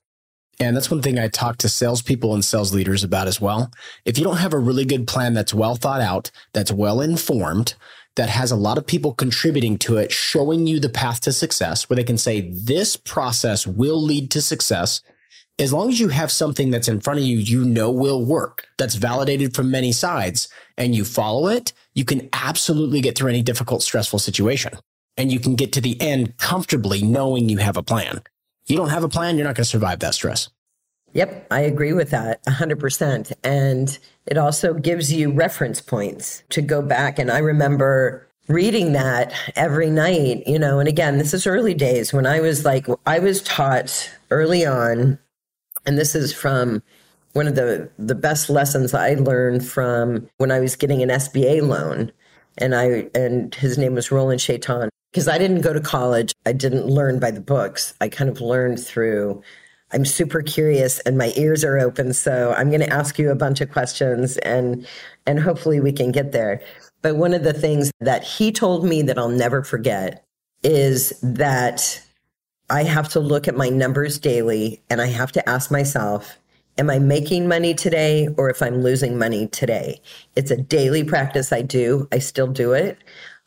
And 0.59 0.75
that's 0.75 0.91
one 0.91 1.01
thing 1.01 1.17
I 1.17 1.27
talk 1.27 1.57
to 1.57 1.69
salespeople 1.69 2.33
and 2.33 2.45
sales 2.45 2.73
leaders 2.73 3.03
about 3.03 3.27
as 3.27 3.41
well. 3.41 3.71
If 4.05 4.17
you 4.17 4.23
don't 4.23 4.37
have 4.37 4.53
a 4.53 4.59
really 4.59 4.85
good 4.85 5.07
plan 5.07 5.33
that's 5.33 5.53
well 5.53 5.75
thought 5.75 6.01
out, 6.01 6.29
that's 6.53 6.71
well 6.71 7.01
informed, 7.01 7.73
that 8.15 8.29
has 8.29 8.51
a 8.51 8.55
lot 8.55 8.77
of 8.77 8.85
people 8.85 9.13
contributing 9.13 9.77
to 9.79 9.97
it, 9.97 10.11
showing 10.11 10.67
you 10.67 10.79
the 10.79 10.89
path 10.89 11.21
to 11.21 11.31
success, 11.31 11.89
where 11.89 11.95
they 11.95 12.03
can 12.03 12.17
say, 12.17 12.41
this 12.51 12.95
process 12.97 13.65
will 13.65 14.01
lead 14.01 14.29
to 14.31 14.41
success. 14.41 15.01
As 15.57 15.71
long 15.71 15.89
as 15.89 15.99
you 15.99 16.09
have 16.09 16.31
something 16.31 16.71
that's 16.71 16.87
in 16.87 16.99
front 16.99 17.19
of 17.19 17.25
you, 17.25 17.37
you 17.37 17.63
know 17.63 17.91
will 17.91 18.25
work, 18.25 18.67
that's 18.77 18.95
validated 18.95 19.55
from 19.55 19.71
many 19.71 19.91
sides, 19.91 20.49
and 20.77 20.95
you 20.95 21.05
follow 21.05 21.47
it, 21.47 21.71
you 21.93 22.03
can 22.03 22.29
absolutely 22.33 23.01
get 23.01 23.17
through 23.17 23.29
any 23.29 23.41
difficult, 23.41 23.83
stressful 23.83 24.19
situation. 24.19 24.73
And 25.17 25.31
you 25.31 25.39
can 25.39 25.55
get 25.55 25.73
to 25.73 25.81
the 25.81 25.99
end 26.01 26.37
comfortably 26.37 27.01
knowing 27.01 27.49
you 27.49 27.57
have 27.57 27.77
a 27.77 27.83
plan. 27.83 28.21
You 28.67 28.77
don't 28.77 28.89
have 28.89 29.03
a 29.03 29.09
plan, 29.09 29.37
you're 29.37 29.45
not 29.45 29.55
going 29.55 29.65
to 29.65 29.69
survive 29.69 29.99
that 29.99 30.13
stress. 30.13 30.49
Yep, 31.13 31.47
I 31.51 31.61
agree 31.61 31.93
with 31.93 32.09
that 32.11 32.43
100%. 32.45 33.33
And 33.43 33.99
it 34.25 34.37
also 34.37 34.73
gives 34.73 35.11
you 35.11 35.31
reference 35.31 35.81
points 35.81 36.43
to 36.49 36.61
go 36.61 36.81
back. 36.81 37.19
And 37.19 37.29
I 37.29 37.39
remember 37.39 38.27
reading 38.47 38.93
that 38.93 39.33
every 39.55 39.89
night, 39.89 40.43
you 40.47 40.57
know, 40.57 40.79
and 40.79 40.87
again, 40.87 41.17
this 41.17 41.33
is 41.33 41.45
early 41.45 41.73
days 41.73 42.13
when 42.13 42.25
I 42.25 42.39
was 42.39 42.65
like, 42.65 42.87
I 43.05 43.19
was 43.19 43.41
taught 43.43 44.09
early 44.29 44.65
on, 44.65 45.19
and 45.85 45.97
this 45.97 46.15
is 46.15 46.33
from 46.33 46.81
one 47.33 47.47
of 47.47 47.55
the, 47.55 47.89
the 47.97 48.15
best 48.15 48.49
lessons 48.49 48.93
I 48.93 49.13
learned 49.13 49.65
from 49.65 50.27
when 50.37 50.51
I 50.51 50.59
was 50.59 50.75
getting 50.75 51.01
an 51.01 51.09
SBA 51.09 51.61
loan. 51.61 52.11
And 52.57 52.75
I, 52.75 53.09
and 53.15 53.55
his 53.55 53.77
name 53.77 53.95
was 53.95 54.11
Roland 54.11 54.41
Chaiton. 54.41 54.89
Because 55.11 55.27
I 55.27 55.37
didn't 55.37 55.61
go 55.61 55.73
to 55.73 55.81
college. 55.81 56.33
I 56.45 56.53
didn't 56.53 56.87
learn 56.87 57.19
by 57.19 57.31
the 57.31 57.41
books. 57.41 57.93
I 57.99 58.07
kind 58.07 58.29
of 58.29 58.39
learned 58.39 58.79
through 58.79 59.41
I'm 59.93 60.05
super 60.05 60.41
curious 60.41 60.99
and 61.01 61.17
my 61.17 61.33
ears 61.35 61.63
are 61.63 61.79
open. 61.79 62.13
So 62.13 62.53
I'm 62.57 62.69
going 62.69 62.81
to 62.81 62.93
ask 62.93 63.19
you 63.19 63.31
a 63.31 63.35
bunch 63.35 63.61
of 63.61 63.71
questions 63.71 64.37
and, 64.37 64.87
and 65.25 65.39
hopefully 65.39 65.79
we 65.79 65.91
can 65.91 66.11
get 66.11 66.31
there. 66.31 66.61
But 67.01 67.15
one 67.15 67.33
of 67.33 67.43
the 67.43 67.53
things 67.53 67.91
that 67.99 68.23
he 68.23 68.51
told 68.51 68.85
me 68.85 69.01
that 69.03 69.17
I'll 69.17 69.29
never 69.29 69.63
forget 69.63 70.23
is 70.63 71.09
that 71.21 72.01
I 72.69 72.83
have 72.83 73.09
to 73.09 73.19
look 73.19 73.47
at 73.47 73.55
my 73.55 73.69
numbers 73.69 74.19
daily 74.19 74.81
and 74.89 75.01
I 75.01 75.07
have 75.07 75.31
to 75.33 75.49
ask 75.49 75.71
myself, 75.71 76.37
am 76.77 76.89
I 76.89 76.99
making 76.99 77.47
money 77.47 77.73
today 77.73 78.29
or 78.37 78.49
if 78.49 78.61
I'm 78.61 78.81
losing 78.81 79.17
money 79.17 79.47
today? 79.47 80.01
It's 80.35 80.51
a 80.51 80.57
daily 80.57 81.03
practice 81.03 81.51
I 81.51 81.63
do. 81.63 82.07
I 82.11 82.19
still 82.19 82.47
do 82.47 82.73
it 82.73 82.97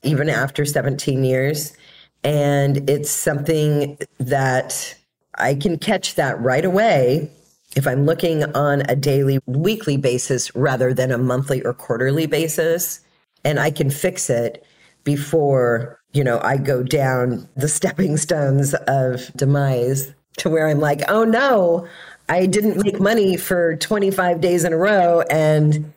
even 0.02 0.28
after 0.28 0.64
17 0.64 1.24
years. 1.24 1.74
And 2.22 2.88
it's 2.88 3.10
something 3.10 3.98
that 4.18 4.94
I 5.38 5.54
can 5.54 5.78
catch 5.78 6.14
that 6.14 6.40
right 6.40 6.64
away 6.64 7.30
if 7.76 7.86
I'm 7.86 8.06
looking 8.06 8.44
on 8.54 8.82
a 8.88 8.94
daily, 8.94 9.40
weekly 9.46 9.96
basis 9.96 10.54
rather 10.54 10.94
than 10.94 11.10
a 11.10 11.18
monthly 11.18 11.62
or 11.62 11.74
quarterly 11.74 12.26
basis. 12.26 13.00
and 13.46 13.60
I 13.60 13.70
can 13.70 13.90
fix 13.90 14.30
it 14.30 14.64
before, 15.04 16.00
you 16.14 16.24
know, 16.24 16.40
I 16.42 16.56
go 16.56 16.82
down 16.82 17.46
the 17.56 17.68
stepping 17.78 18.16
stones 18.16 18.74
of 18.88 19.30
demise 19.36 20.14
to 20.38 20.48
where 20.48 20.66
I'm 20.66 20.80
like, 20.80 21.02
oh 21.08 21.24
no, 21.24 21.86
I 22.28 22.46
didn't 22.46 22.82
make 22.82 23.00
money 23.00 23.36
for 23.36 23.76
25 23.76 24.40
days 24.40 24.64
in 24.64 24.72
a 24.72 24.78
row 24.78 25.20
and 25.30 25.92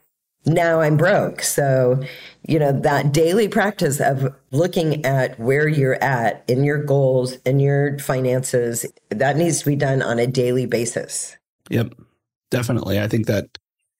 now 0.45 0.81
I'm 0.81 0.97
broke. 0.97 1.41
So, 1.41 2.03
you 2.47 2.57
know, 2.57 2.71
that 2.71 3.11
daily 3.11 3.49
practice 3.49 3.99
of 3.99 4.33
looking 4.51 5.05
at 5.05 5.37
where 5.37 5.67
you're 5.67 6.01
at 6.01 6.43
in 6.47 6.63
your 6.63 6.81
goals 6.81 7.37
and 7.45 7.61
your 7.61 7.99
finances, 7.99 8.85
that 9.09 9.35
needs 9.35 9.59
to 9.59 9.65
be 9.65 9.75
done 9.75 10.01
on 10.01 10.17
a 10.17 10.25
daily 10.25 10.65
basis. 10.65 11.35
Yep, 11.69 11.93
definitely. 12.49 13.01
I 13.01 13.09
think 13.09 13.27
that 13.27 13.57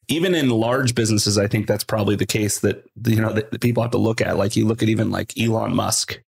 even 0.07 0.33
in 0.33 0.49
large 0.49 0.95
businesses, 0.95 1.37
I 1.37 1.47
think 1.47 1.67
that's 1.67 1.83
probably 1.83 2.15
the 2.15 2.25
case 2.25 2.59
that, 2.59 2.85
you 3.05 3.21
know, 3.21 3.33
that 3.33 3.59
people 3.59 3.83
have 3.83 3.91
to 3.91 3.97
look 3.97 4.21
at. 4.21 4.37
Like 4.37 4.55
you 4.55 4.65
look 4.65 4.81
at 4.81 4.87
even 4.87 5.11
like 5.11 5.37
Elon 5.37 5.75
Musk. 5.75 6.21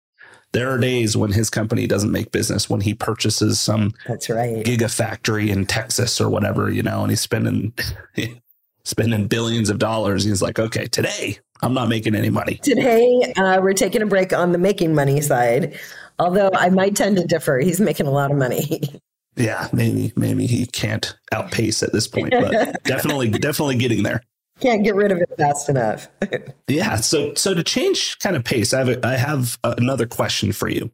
There 0.53 0.71
are 0.71 0.79
days 0.79 1.17
when 1.17 1.31
his 1.31 1.51
company 1.51 1.87
doesn't 1.87 2.11
make 2.11 2.33
business, 2.33 2.71
when 2.71 2.81
he 2.81 2.95
purchases 2.95 3.61
some 3.61 3.93
that's 4.07 4.31
right 4.31 4.65
gigafactory 4.65 5.51
in 5.51 5.67
Texas 5.67 6.21
or 6.23 6.31
whatever, 6.31 6.71
you 6.71 6.83
know, 6.83 7.03
and 7.03 7.11
he's 7.11 7.21
spending 7.21 7.75
spending 8.85 9.29
billions 9.29 9.69
of 9.69 9.79
dollars. 9.79 10.25
He's 10.25 10.41
like, 10.41 10.59
okay, 10.59 10.87
today 10.87 11.39
I'm 11.62 11.75
not 11.75 11.88
making 11.88 12.15
any 12.15 12.31
money. 12.31 12.61
Today 12.62 13.33
uh, 13.37 13.61
we're 13.62 13.73
taking 13.73 14.03
a 14.03 14.07
break 14.07 14.33
on 14.33 14.53
the 14.53 14.59
making 14.59 14.95
money 14.95 15.21
side, 15.21 15.79
although 16.19 16.50
I 16.55 16.71
might 16.71 16.97
tend 16.97 17.17
to 17.17 17.25
differ. 17.25 17.59
He's 17.59 17.81
making 17.81 18.07
a 18.07 18.11
lot 18.11 18.31
of 18.31 18.37
money. 18.37 18.81
Yeah, 19.38 19.69
maybe 19.73 20.12
maybe 20.17 20.49
he 20.49 20.67
can't 20.67 21.17
outpace 21.31 21.85
at 21.85 21.93
this 21.93 22.09
point, 22.09 22.33
but 22.33 22.83
definitely 22.85 23.29
definitely 23.31 23.77
getting 23.77 24.03
there. 24.03 24.21
Can't 24.59 24.83
get 24.83 24.97
rid 24.97 25.12
of 25.12 25.19
it 25.19 25.31
fast 25.38 25.69
enough. 25.69 26.09
yeah. 26.67 26.97
So 26.97 27.35
so 27.35 27.55
to 27.55 27.62
change 27.62 28.19
kind 28.19 28.35
of 28.35 28.43
pace, 28.43 28.75
I 28.75 28.79
have 28.79 28.88
a, 28.88 29.07
I 29.07 29.17
have 29.17 29.57
another 29.62 30.07
question 30.07 30.50
for 30.50 30.69
you, 30.69 30.91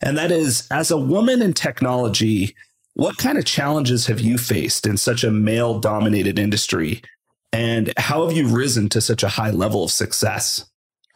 and 0.00 0.16
that 0.16 0.32
is, 0.32 0.66
as 0.70 0.90
a 0.90 0.96
woman 0.96 1.42
in 1.42 1.52
technology, 1.52 2.56
what 2.94 3.18
kind 3.18 3.36
of 3.36 3.44
challenges 3.44 4.06
have 4.06 4.20
you 4.20 4.38
faced 4.38 4.86
in 4.86 4.96
such 4.96 5.22
a 5.22 5.30
male 5.30 5.78
dominated 5.78 6.38
industry 6.38 7.02
and 7.52 7.92
how 7.98 8.26
have 8.26 8.36
you 8.36 8.48
risen 8.48 8.88
to 8.90 9.00
such 9.00 9.22
a 9.22 9.28
high 9.28 9.50
level 9.50 9.84
of 9.84 9.90
success? 9.90 10.64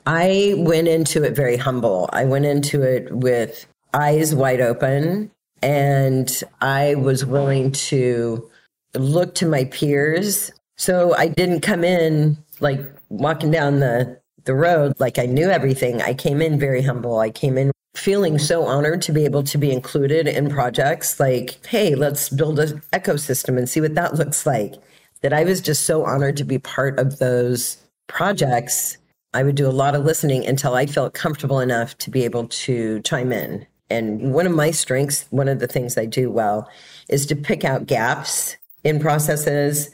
I 0.06 0.54
went 0.58 0.86
into 0.86 1.24
it 1.24 1.34
very 1.34 1.56
humble. 1.56 2.08
I 2.12 2.24
went 2.26 2.44
into 2.44 2.82
it 2.82 3.12
with 3.12 3.66
eyes 3.92 4.34
wide 4.34 4.60
open, 4.60 5.30
and 5.62 6.30
I 6.60 6.94
was 6.96 7.24
willing 7.24 7.72
to 7.72 8.48
look 8.94 9.34
to 9.36 9.46
my 9.46 9.64
peers. 9.64 10.52
So 10.76 11.14
I 11.16 11.28
didn't 11.28 11.60
come 11.62 11.82
in 11.82 12.36
like 12.60 12.80
walking 13.08 13.50
down 13.50 13.80
the, 13.80 14.20
the 14.44 14.54
road 14.54 14.94
like 15.00 15.18
I 15.18 15.26
knew 15.26 15.48
everything. 15.48 16.02
I 16.02 16.14
came 16.14 16.40
in 16.40 16.58
very 16.58 16.82
humble. 16.82 17.18
I 17.18 17.30
came 17.30 17.58
in 17.58 17.72
feeling 17.94 18.38
so 18.38 18.64
honored 18.64 19.00
to 19.02 19.12
be 19.12 19.24
able 19.24 19.42
to 19.42 19.58
be 19.58 19.72
included 19.72 20.28
in 20.28 20.50
projects 20.50 21.18
like, 21.18 21.64
hey, 21.66 21.94
let's 21.94 22.28
build 22.28 22.58
an 22.58 22.82
ecosystem 22.92 23.56
and 23.56 23.68
see 23.68 23.80
what 23.80 23.94
that 23.94 24.14
looks 24.14 24.44
like 24.44 24.74
that 25.22 25.32
I 25.32 25.44
was 25.44 25.60
just 25.60 25.84
so 25.84 26.04
honored 26.04 26.36
to 26.38 26.44
be 26.44 26.58
part 26.58 26.98
of 26.98 27.18
those 27.18 27.78
projects. 28.06 28.98
I 29.34 29.42
would 29.42 29.54
do 29.54 29.68
a 29.68 29.70
lot 29.70 29.94
of 29.94 30.04
listening 30.04 30.46
until 30.46 30.74
I 30.74 30.86
felt 30.86 31.14
comfortable 31.14 31.60
enough 31.60 31.96
to 31.98 32.10
be 32.10 32.24
able 32.24 32.48
to 32.48 33.00
chime 33.02 33.32
in. 33.32 33.66
And 33.90 34.32
one 34.32 34.46
of 34.46 34.54
my 34.54 34.70
strengths, 34.70 35.26
one 35.30 35.48
of 35.48 35.60
the 35.60 35.66
things 35.66 35.96
I 35.96 36.06
do 36.06 36.30
well, 36.30 36.68
is 37.08 37.26
to 37.26 37.36
pick 37.36 37.64
out 37.64 37.86
gaps 37.86 38.56
in 38.84 38.98
processes 38.98 39.90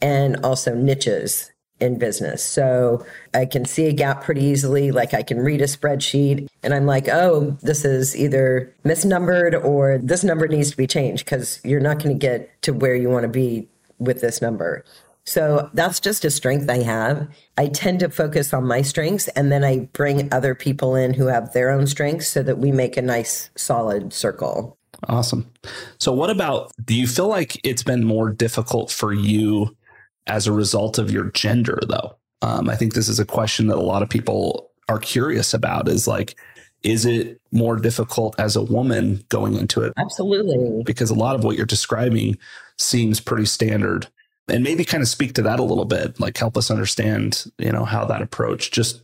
and 0.00 0.36
also 0.44 0.74
niches 0.74 1.50
in 1.80 1.98
business. 1.98 2.42
So 2.42 3.04
I 3.34 3.46
can 3.46 3.64
see 3.64 3.86
a 3.86 3.92
gap 3.92 4.24
pretty 4.24 4.42
easily. 4.42 4.90
Like 4.90 5.14
I 5.14 5.22
can 5.22 5.38
read 5.38 5.60
a 5.60 5.64
spreadsheet 5.64 6.48
and 6.62 6.74
I'm 6.74 6.86
like, 6.86 7.08
oh, 7.08 7.56
this 7.62 7.84
is 7.84 8.16
either 8.16 8.72
misnumbered 8.84 9.64
or 9.64 9.98
this 9.98 10.24
number 10.24 10.48
needs 10.48 10.72
to 10.72 10.76
be 10.76 10.86
changed 10.86 11.24
because 11.24 11.60
you're 11.64 11.80
not 11.80 12.02
going 12.02 12.18
to 12.18 12.18
get 12.18 12.60
to 12.62 12.72
where 12.72 12.96
you 12.96 13.08
want 13.08 13.24
to 13.24 13.28
be 13.28 13.68
with 13.98 14.20
this 14.20 14.40
number. 14.40 14.84
So 15.24 15.68
that's 15.74 16.00
just 16.00 16.24
a 16.24 16.30
strength 16.30 16.70
I 16.70 16.82
have. 16.82 17.28
I 17.58 17.66
tend 17.66 18.00
to 18.00 18.08
focus 18.08 18.54
on 18.54 18.66
my 18.66 18.80
strengths 18.80 19.28
and 19.28 19.52
then 19.52 19.62
I 19.62 19.80
bring 19.92 20.32
other 20.32 20.54
people 20.54 20.94
in 20.94 21.12
who 21.12 21.26
have 21.26 21.52
their 21.52 21.70
own 21.70 21.86
strengths 21.86 22.28
so 22.28 22.42
that 22.42 22.58
we 22.58 22.72
make 22.72 22.96
a 22.96 23.02
nice 23.02 23.50
solid 23.54 24.14
circle. 24.14 24.78
Awesome. 25.06 25.50
So, 25.98 26.12
what 26.12 26.30
about 26.30 26.72
do 26.84 26.94
you 26.94 27.06
feel 27.06 27.28
like 27.28 27.60
it's 27.62 27.82
been 27.82 28.04
more 28.04 28.30
difficult 28.30 28.90
for 28.90 29.12
you 29.12 29.76
as 30.26 30.46
a 30.46 30.52
result 30.52 30.98
of 30.98 31.10
your 31.10 31.30
gender, 31.32 31.78
though? 31.86 32.16
Um, 32.40 32.68
I 32.68 32.74
think 32.74 32.94
this 32.94 33.08
is 33.08 33.20
a 33.20 33.26
question 33.26 33.66
that 33.66 33.76
a 33.76 33.82
lot 33.82 34.02
of 34.02 34.08
people 34.08 34.70
are 34.88 34.98
curious 34.98 35.52
about 35.52 35.88
is 35.88 36.08
like, 36.08 36.36
is 36.82 37.04
it 37.04 37.40
more 37.50 37.76
difficult 37.76 38.38
as 38.38 38.56
a 38.56 38.62
woman 38.62 39.24
going 39.28 39.54
into 39.54 39.82
it? 39.82 39.92
Absolutely. 39.96 40.82
Because 40.84 41.10
a 41.10 41.14
lot 41.14 41.34
of 41.34 41.44
what 41.44 41.56
you're 41.56 41.66
describing 41.66 42.38
seems 42.76 43.20
pretty 43.20 43.46
standard. 43.46 44.06
And 44.48 44.64
maybe 44.64 44.84
kind 44.84 45.02
of 45.02 45.08
speak 45.08 45.34
to 45.34 45.42
that 45.42 45.60
a 45.60 45.64
little 45.64 45.84
bit, 45.84 46.18
like 46.20 46.36
help 46.38 46.56
us 46.56 46.70
understand, 46.70 47.44
you 47.58 47.70
know, 47.70 47.84
how 47.84 48.04
that 48.06 48.22
approach 48.22 48.70
just 48.70 49.02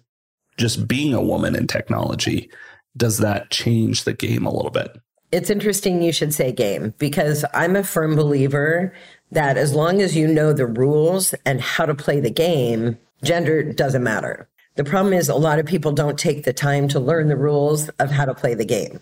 just 0.57 0.87
being 0.87 1.13
a 1.15 1.21
woman 1.23 1.57
in 1.57 1.67
technology, 1.67 2.49
does 2.97 3.19
that 3.19 3.51
change 3.51 4.05
the 4.05 4.13
game 4.13 4.47
a 4.47 4.55
little 4.55 4.71
bit? 4.71 5.01
It's 5.33 5.51
interesting 5.51 6.01
you 6.01 6.13
should 6.13 6.33
say 6.33 6.53
game 6.53 6.95
because 6.99 7.45
I'm 7.53 7.75
a 7.75 7.83
firm 7.83 8.15
believer 8.15 8.95
that 9.33 9.57
as 9.57 9.75
long 9.75 10.01
as 10.01 10.17
you 10.17 10.29
know 10.29 10.53
the 10.53 10.67
rules 10.67 11.35
and 11.45 11.61
how 11.61 11.87
to 11.87 11.95
play 11.95 12.21
the 12.21 12.31
game, 12.31 12.97
gender 13.25 13.65
doesn't 13.65 14.05
matter. 14.05 14.49
The 14.77 14.85
problem 14.85 15.13
is 15.15 15.29
a 15.29 15.35
lot 15.37 15.59
of 15.59 15.67
people 15.67 15.93
don't 15.93 16.19
take 16.19 16.45
the 16.45 16.53
time 16.53 16.89
to 16.89 17.01
learn 17.01 17.29
the 17.29 17.37
rules 17.37 17.89
of 18.01 18.11
how 18.11 18.25
to 18.25 18.35
play 18.35 18.55
the 18.55 18.65
game. 18.65 19.01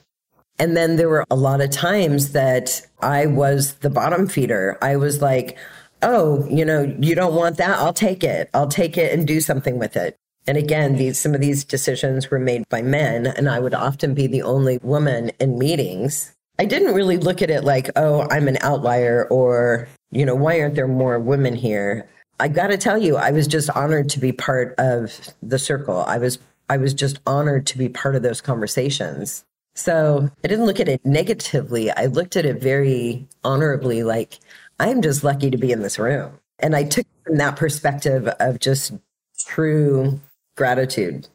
And 0.59 0.77
then 0.77 0.97
there 0.97 1.09
were 1.09 1.25
a 1.31 1.37
lot 1.37 1.63
of 1.63 1.71
times 1.71 2.33
that 2.33 2.87
I 3.01 3.27
was 3.27 3.75
the 3.77 3.89
bottom 3.89 4.29
feeder. 4.29 4.77
I 4.83 4.97
was 4.97 5.23
like, 5.23 5.57
oh, 6.03 6.47
you 6.49 6.65
know, 6.65 6.95
you 7.01 7.15
don't 7.15 7.35
want 7.35 7.57
that. 7.57 7.79
I'll 7.79 7.95
take 7.95 8.23
it. 8.23 8.51
I'll 8.53 8.69
take 8.69 8.99
it 8.99 9.13
and 9.13 9.27
do 9.27 9.41
something 9.41 9.79
with 9.79 9.97
it. 9.97 10.17
And 10.47 10.59
again, 10.59 10.97
these 10.97 11.19
some 11.19 11.35
of 11.35 11.41
these 11.41 11.65
decisions 11.65 12.31
were 12.31 12.41
made 12.41 12.69
by 12.69 12.83
men, 12.83 13.29
and 13.29 13.49
I 13.49 13.61
would 13.61 13.75
often 13.75 14.13
be 14.13 14.27
the 14.27 14.43
only 14.43 14.79
woman 14.83 15.31
in 15.39 15.59
meetings. 15.59 16.35
I 16.59 16.65
didn't 16.65 16.95
really 16.95 17.17
look 17.17 17.43
at 17.43 17.51
it 17.51 17.65
like, 17.65 17.91
oh, 17.97 18.27
I'm 18.31 18.49
an 18.49 18.59
outlier 18.61 19.27
or, 19.31 19.89
you 20.11 20.27
know, 20.27 20.35
why 20.35 20.61
aren't 20.61 20.75
there 20.75 20.89
more 20.89 21.19
women 21.19 21.55
here? 21.55 22.09
I 22.43 22.49
got 22.49 22.67
to 22.67 22.77
tell 22.77 22.99
you, 22.99 23.17
I 23.17 23.31
was 23.31 23.47
just 23.47 23.71
honored 23.71 24.09
to 24.11 24.19
be 24.19 24.33
part 24.33 24.75
of 24.77 25.33
the 25.45 25.61
circle. 25.61 26.03
I 26.09 26.19
was 26.19 26.41
I 26.69 26.77
was 26.77 26.93
just 26.93 27.21
honored 27.25 27.69
to 27.69 27.79
be 27.79 27.89
part 27.89 28.17
of 28.17 28.23
those 28.23 28.41
conversations. 28.41 29.45
So 29.77 30.29
I 30.43 30.49
didn't 30.49 30.67
look 30.67 30.81
at 30.81 30.89
it 30.89 31.07
negatively. 31.07 31.93
I 31.93 32.07
looked 32.07 32.37
at 32.37 32.45
it 32.45 32.61
very 32.61 33.29
honorably, 33.45 34.03
like, 34.03 34.41
I'm 34.81 35.03
just 35.03 35.23
lucky 35.23 35.51
to 35.51 35.57
be 35.57 35.71
in 35.71 35.83
this 35.83 36.01
room. 36.01 36.33
And 36.59 36.75
I 36.75 36.83
took 36.83 37.07
from 37.25 37.37
that 37.37 37.55
perspective 37.55 38.27
of 38.27 38.59
just 38.59 38.93
true 39.39 40.21
gratitude. 40.57 41.29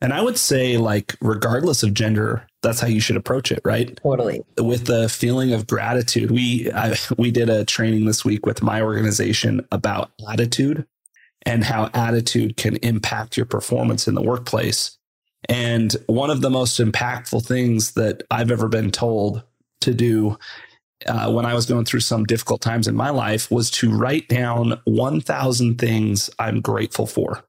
And 0.00 0.14
I 0.14 0.22
would 0.22 0.38
say, 0.38 0.78
like, 0.78 1.14
regardless 1.20 1.82
of 1.82 1.92
gender, 1.92 2.46
that's 2.64 2.80
how 2.80 2.88
you 2.88 3.00
should 3.00 3.16
approach 3.16 3.52
it, 3.52 3.60
right? 3.64 3.96
Totally. 4.02 4.42
With 4.58 4.86
the 4.86 5.08
feeling 5.08 5.52
of 5.52 5.68
gratitude. 5.68 6.32
We 6.32 6.70
I, 6.72 6.96
we 7.16 7.30
did 7.30 7.48
a 7.48 7.64
training 7.64 8.06
this 8.06 8.24
week 8.24 8.44
with 8.44 8.62
my 8.62 8.82
organization 8.82 9.64
about 9.70 10.10
attitude 10.28 10.84
and 11.46 11.62
how 11.62 11.90
attitude 11.94 12.56
can 12.56 12.76
impact 12.76 13.36
your 13.36 13.46
performance 13.46 14.08
in 14.08 14.14
the 14.14 14.22
workplace. 14.22 14.98
And 15.48 15.94
one 16.06 16.30
of 16.30 16.40
the 16.40 16.50
most 16.50 16.80
impactful 16.80 17.46
things 17.46 17.92
that 17.92 18.22
I've 18.30 18.50
ever 18.50 18.68
been 18.68 18.90
told 18.90 19.42
to 19.82 19.92
do 19.92 20.38
uh, 21.06 21.30
when 21.30 21.44
I 21.44 21.54
was 21.54 21.66
going 21.66 21.84
through 21.84 22.00
some 22.00 22.24
difficult 22.24 22.62
times 22.62 22.88
in 22.88 22.94
my 22.94 23.10
life 23.10 23.50
was 23.50 23.70
to 23.72 23.94
write 23.94 24.28
down 24.28 24.80
1,000 24.84 25.78
things 25.78 26.30
I'm 26.38 26.60
grateful 26.62 27.06
for. 27.06 27.44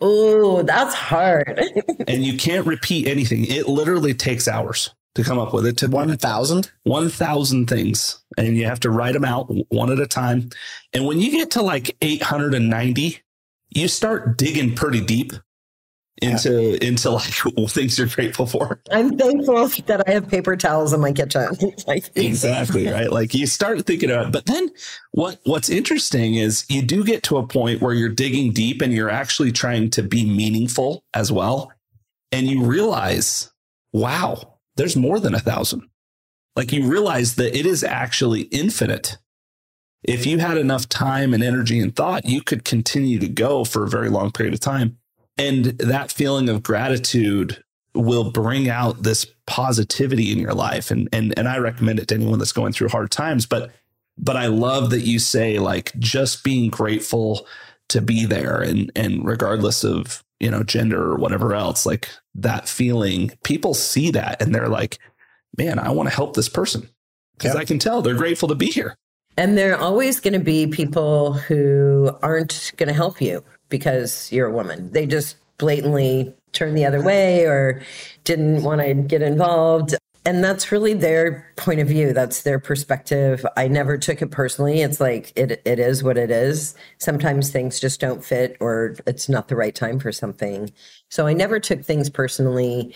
Oh, 0.00 0.62
that's 0.62 0.94
hard. 0.94 1.60
and 2.08 2.24
you 2.24 2.36
can't 2.36 2.66
repeat 2.66 3.08
anything. 3.08 3.44
It 3.44 3.68
literally 3.68 4.14
takes 4.14 4.46
hours 4.48 4.94
to 5.14 5.24
come 5.24 5.38
up 5.38 5.52
with 5.52 5.66
it. 5.66 5.78
To 5.78 5.88
1,000? 5.88 6.70
1,000 6.84 7.66
things. 7.66 8.22
And 8.36 8.56
you 8.56 8.66
have 8.66 8.80
to 8.80 8.90
write 8.90 9.14
them 9.14 9.24
out 9.24 9.46
one 9.68 9.90
at 9.90 9.98
a 9.98 10.06
time. 10.06 10.50
And 10.92 11.06
when 11.06 11.20
you 11.20 11.30
get 11.30 11.52
to 11.52 11.62
like 11.62 11.96
890, 12.02 13.20
you 13.70 13.88
start 13.88 14.38
digging 14.38 14.74
pretty 14.74 15.00
deep 15.00 15.32
into 16.22 16.72
yeah. 16.72 16.88
into 16.88 17.10
like 17.10 17.24
things 17.68 17.98
you're 17.98 18.06
grateful 18.06 18.46
for. 18.46 18.80
I'm 18.90 19.16
thankful 19.16 19.68
that 19.86 20.02
I 20.06 20.12
have 20.12 20.28
paper 20.28 20.56
towels 20.56 20.92
in 20.92 21.00
my 21.00 21.12
kitchen. 21.12 21.48
exactly 22.14 22.88
right. 22.90 23.10
Like 23.10 23.34
you 23.34 23.46
start 23.46 23.84
thinking 23.86 24.10
about, 24.10 24.26
it. 24.26 24.32
but 24.32 24.46
then 24.46 24.70
what 25.12 25.40
what's 25.44 25.68
interesting 25.68 26.34
is 26.36 26.64
you 26.68 26.82
do 26.82 27.04
get 27.04 27.22
to 27.24 27.36
a 27.36 27.46
point 27.46 27.82
where 27.82 27.94
you're 27.94 28.08
digging 28.08 28.52
deep 28.52 28.80
and 28.80 28.92
you're 28.92 29.10
actually 29.10 29.52
trying 29.52 29.90
to 29.90 30.02
be 30.02 30.24
meaningful 30.24 31.04
as 31.14 31.30
well, 31.30 31.70
and 32.32 32.46
you 32.46 32.64
realize, 32.64 33.52
wow, 33.92 34.58
there's 34.76 34.96
more 34.96 35.20
than 35.20 35.34
a 35.34 35.40
thousand. 35.40 35.82
Like 36.54 36.72
you 36.72 36.88
realize 36.88 37.34
that 37.34 37.56
it 37.56 37.66
is 37.66 37.84
actually 37.84 38.42
infinite. 38.42 39.18
If 40.02 40.24
you 40.24 40.38
had 40.38 40.56
enough 40.56 40.88
time 40.88 41.34
and 41.34 41.42
energy 41.42 41.80
and 41.80 41.94
thought, 41.94 42.24
you 42.24 42.40
could 42.40 42.64
continue 42.64 43.18
to 43.18 43.28
go 43.28 43.64
for 43.64 43.84
a 43.84 43.88
very 43.88 44.08
long 44.08 44.30
period 44.30 44.54
of 44.54 44.60
time 44.60 44.98
And 45.38 45.64
that 45.78 46.12
feeling 46.12 46.48
of 46.48 46.62
gratitude 46.62 47.62
will 47.94 48.30
bring 48.30 48.68
out 48.68 49.02
this 49.02 49.26
positivity 49.46 50.32
in 50.32 50.38
your 50.38 50.54
life. 50.54 50.90
And 50.90 51.08
and 51.12 51.36
and 51.38 51.48
I 51.48 51.58
recommend 51.58 51.98
it 51.98 52.08
to 52.08 52.14
anyone 52.14 52.38
that's 52.38 52.52
going 52.52 52.72
through 52.72 52.88
hard 52.88 53.10
times. 53.10 53.46
But 53.46 53.72
but 54.18 54.36
I 54.36 54.46
love 54.46 54.90
that 54.90 55.02
you 55.02 55.18
say 55.18 55.58
like 55.58 55.92
just 55.98 56.42
being 56.42 56.70
grateful 56.70 57.46
to 57.88 58.00
be 58.00 58.24
there 58.24 58.60
and 58.60 58.90
and 58.96 59.24
regardless 59.24 59.84
of 59.84 60.24
you 60.40 60.50
know 60.50 60.62
gender 60.62 61.12
or 61.12 61.16
whatever 61.16 61.54
else 61.54 61.86
like 61.86 62.08
that 62.34 62.68
feeling 62.68 63.30
people 63.44 63.74
see 63.74 64.10
that 64.10 64.40
and 64.42 64.54
they're 64.54 64.68
like 64.68 64.98
man 65.56 65.78
i 65.78 65.90
want 65.90 66.08
to 66.08 66.14
help 66.14 66.34
this 66.34 66.48
person 66.48 66.88
because 67.36 67.54
yep. 67.54 67.62
i 67.62 67.64
can 67.64 67.78
tell 67.78 68.02
they're 68.02 68.14
grateful 68.14 68.48
to 68.48 68.54
be 68.54 68.66
here 68.66 68.96
and 69.38 69.56
there 69.56 69.74
are 69.74 69.80
always 69.80 70.18
going 70.18 70.32
to 70.32 70.40
be 70.40 70.66
people 70.66 71.34
who 71.34 72.10
aren't 72.22 72.72
going 72.76 72.88
to 72.88 72.94
help 72.94 73.20
you 73.20 73.42
because 73.68 74.30
you're 74.32 74.48
a 74.48 74.52
woman. 74.52 74.90
They 74.92 75.06
just 75.06 75.36
blatantly 75.58 76.34
turned 76.52 76.76
the 76.76 76.84
other 76.84 77.02
way 77.02 77.44
or 77.44 77.82
didn't 78.24 78.62
want 78.62 78.80
to 78.80 78.94
get 78.94 79.22
involved. 79.22 79.94
And 80.24 80.42
that's 80.42 80.72
really 80.72 80.92
their 80.92 81.46
point 81.54 81.78
of 81.78 81.86
view. 81.86 82.12
That's 82.12 82.42
their 82.42 82.58
perspective. 82.58 83.46
I 83.56 83.68
never 83.68 83.96
took 83.96 84.20
it 84.20 84.32
personally. 84.32 84.80
It's 84.80 85.00
like 85.00 85.32
it, 85.36 85.62
it 85.64 85.78
is 85.78 86.02
what 86.02 86.18
it 86.18 86.32
is. 86.32 86.74
Sometimes 86.98 87.50
things 87.50 87.78
just 87.78 88.00
don't 88.00 88.24
fit 88.24 88.56
or 88.58 88.96
it's 89.06 89.28
not 89.28 89.46
the 89.46 89.54
right 89.54 89.74
time 89.74 90.00
for 90.00 90.10
something. 90.10 90.72
So 91.10 91.28
i 91.28 91.32
never 91.32 91.60
took 91.60 91.84
things 91.84 92.10
personally. 92.10 92.92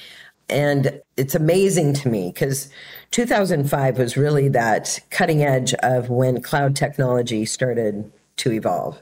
And 0.48 1.00
it's 1.16 1.36
amazing 1.36 1.94
to 1.94 2.08
me 2.08 2.32
because 2.34 2.68
2005 3.12 3.98
was 3.98 4.16
really 4.16 4.48
that 4.48 4.98
cutting 5.10 5.44
edge 5.44 5.72
of 5.74 6.08
when 6.08 6.42
cloud 6.42 6.74
technology 6.74 7.44
started 7.44 8.10
to 8.38 8.50
evolve 8.50 9.00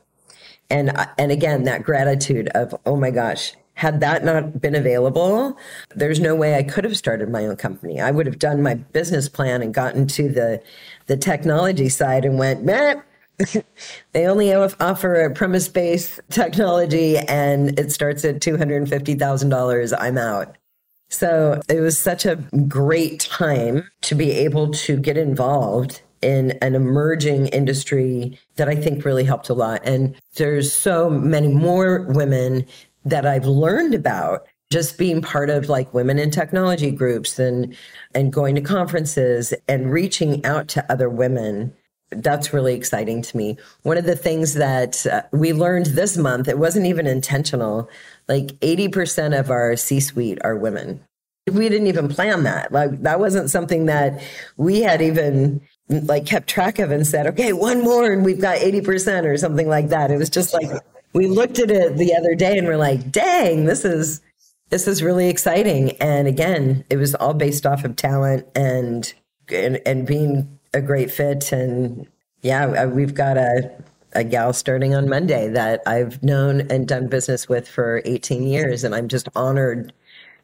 and 0.70 0.92
and 1.18 1.33
again 1.33 1.64
that 1.64 1.83
gratitude 1.83 2.48
of 2.54 2.74
oh 2.87 2.96
my 2.96 3.11
gosh 3.11 3.54
had 3.78 4.00
that 4.00 4.24
not 4.24 4.61
been 4.61 4.74
available, 4.74 5.57
there's 5.94 6.18
no 6.18 6.35
way 6.35 6.57
I 6.57 6.64
could 6.64 6.83
have 6.83 6.96
started 6.96 7.28
my 7.28 7.46
own 7.46 7.54
company. 7.54 8.00
I 8.00 8.11
would 8.11 8.26
have 8.26 8.40
done 8.40 8.61
my 8.61 8.74
business 8.74 9.28
plan 9.28 9.62
and 9.62 9.72
gotten 9.72 10.09
to 10.09 10.28
the 10.28 10.61
the 11.07 11.16
technology 11.16 11.88
side 11.88 12.24
and 12.24 12.40
went, 12.40 12.64
man, 12.64 13.04
they 14.12 14.26
only 14.26 14.52
offer 14.52 15.14
a 15.14 15.33
premise 15.33 15.68
based 15.68 16.18
technology 16.28 17.18
and 17.18 17.78
it 17.78 17.92
starts 17.92 18.24
at 18.24 18.40
$250,000. 18.40 19.96
I'm 19.96 20.18
out. 20.18 20.57
So 21.09 21.61
it 21.68 21.78
was 21.78 21.96
such 21.96 22.26
a 22.26 22.37
great 22.66 23.20
time 23.20 23.88
to 24.02 24.16
be 24.16 24.33
able 24.33 24.72
to 24.72 24.96
get 24.96 25.16
involved 25.16 26.02
in 26.22 26.52
an 26.62 26.74
emerging 26.74 27.48
industry 27.48 28.38
that 28.57 28.68
I 28.68 28.74
think 28.74 29.04
really 29.04 29.24
helped 29.24 29.48
a 29.48 29.54
lot. 29.54 29.81
And 29.85 30.14
there's 30.35 30.72
so 30.72 31.11
many 31.11 31.48
more 31.48 32.07
women 32.09 32.66
that 33.04 33.26
I've 33.26 33.46
learned 33.46 33.94
about 33.94 34.46
just 34.70 34.98
being 34.98 35.22
part 35.22 35.50
of 35.50 35.68
like 35.68 35.92
women 35.94 36.18
in 36.18 36.31
technology 36.31 36.90
groups 36.90 37.38
and 37.38 37.74
and 38.14 38.33
going 38.33 38.54
to 38.54 38.61
conferences 38.61 39.54
and 39.66 39.90
reaching 39.90 40.44
out 40.44 40.68
to 40.68 40.92
other 40.92 41.09
women. 41.09 41.74
That's 42.11 42.52
really 42.52 42.74
exciting 42.74 43.22
to 43.22 43.37
me. 43.37 43.57
One 43.83 43.98
of 43.98 44.04
the 44.04 44.16
things 44.16 44.54
that 44.54 45.07
uh, 45.07 45.22
we 45.33 45.52
learned 45.52 45.87
this 45.87 46.16
month 46.16 46.48
it 46.48 46.59
wasn't 46.59 46.87
even 46.87 47.07
intentional 47.07 47.88
like 48.28 48.48
80% 48.61 49.38
of 49.38 49.50
our 49.50 49.76
c 49.76 50.00
suite 50.00 50.38
are 50.44 50.57
women. 50.57 51.02
We 51.50 51.70
didn't 51.70 51.87
even 51.87 52.09
plan 52.09 52.42
that. 52.42 52.72
Like 52.72 53.02
that 53.02 53.20
wasn't 53.20 53.50
something 53.50 53.87
that 53.87 54.22
we 54.59 54.83
had 54.83 55.00
even 55.00 55.62
like 55.88 56.27
kept 56.27 56.48
track 56.48 56.79
of 56.79 56.90
and 56.90 57.07
said 57.07 57.27
okay 57.27 57.53
one 57.53 57.81
more 57.81 58.12
and 58.12 58.24
we've 58.24 58.40
got 58.40 58.59
80% 58.59 59.24
or 59.24 59.37
something 59.38 59.68
like 59.68 59.88
that 59.88 60.11
it 60.11 60.18
was 60.18 60.29
just 60.29 60.53
like 60.53 60.70
we 61.12 61.27
looked 61.27 61.59
at 61.59 61.70
it 61.70 61.96
the 61.96 62.14
other 62.14 62.35
day 62.35 62.59
and 62.59 62.66
we're 62.66 62.77
like, 62.77 63.11
dang, 63.11 63.64
this 63.64 63.85
is 63.85 64.20
this 64.70 64.87
is 64.87 65.03
really 65.03 65.29
exciting. 65.29 65.92
And 65.92 66.29
again, 66.29 66.85
it 66.90 66.96
was 66.96 67.14
all 67.14 67.35
based 67.35 67.64
off 67.66 67.85
of 67.85 67.96
talent 67.96 68.46
and 68.55 69.12
and, 69.48 69.81
and 69.87 70.07
being 70.07 70.59
a 70.74 70.81
great 70.81 71.11
fit. 71.11 71.53
And 71.53 72.07
yeah, 72.42 72.66
uh, 72.66 72.87
we've 72.88 73.14
got 73.14 73.37
a 73.37 73.70
a 74.12 74.24
gal 74.24 74.53
starting 74.53 74.94
on 74.94 75.09
Monday 75.09 75.48
that 75.48 75.83
I've 75.87 76.22
known 76.22 76.62
and 76.70 76.88
done 76.88 77.09
business 77.09 77.48
with 77.48 77.68
for 77.68 78.01
18 78.05 78.42
years, 78.42 78.85
and 78.85 78.94
I'm 78.94 79.09
just 79.09 79.29
honored 79.35 79.92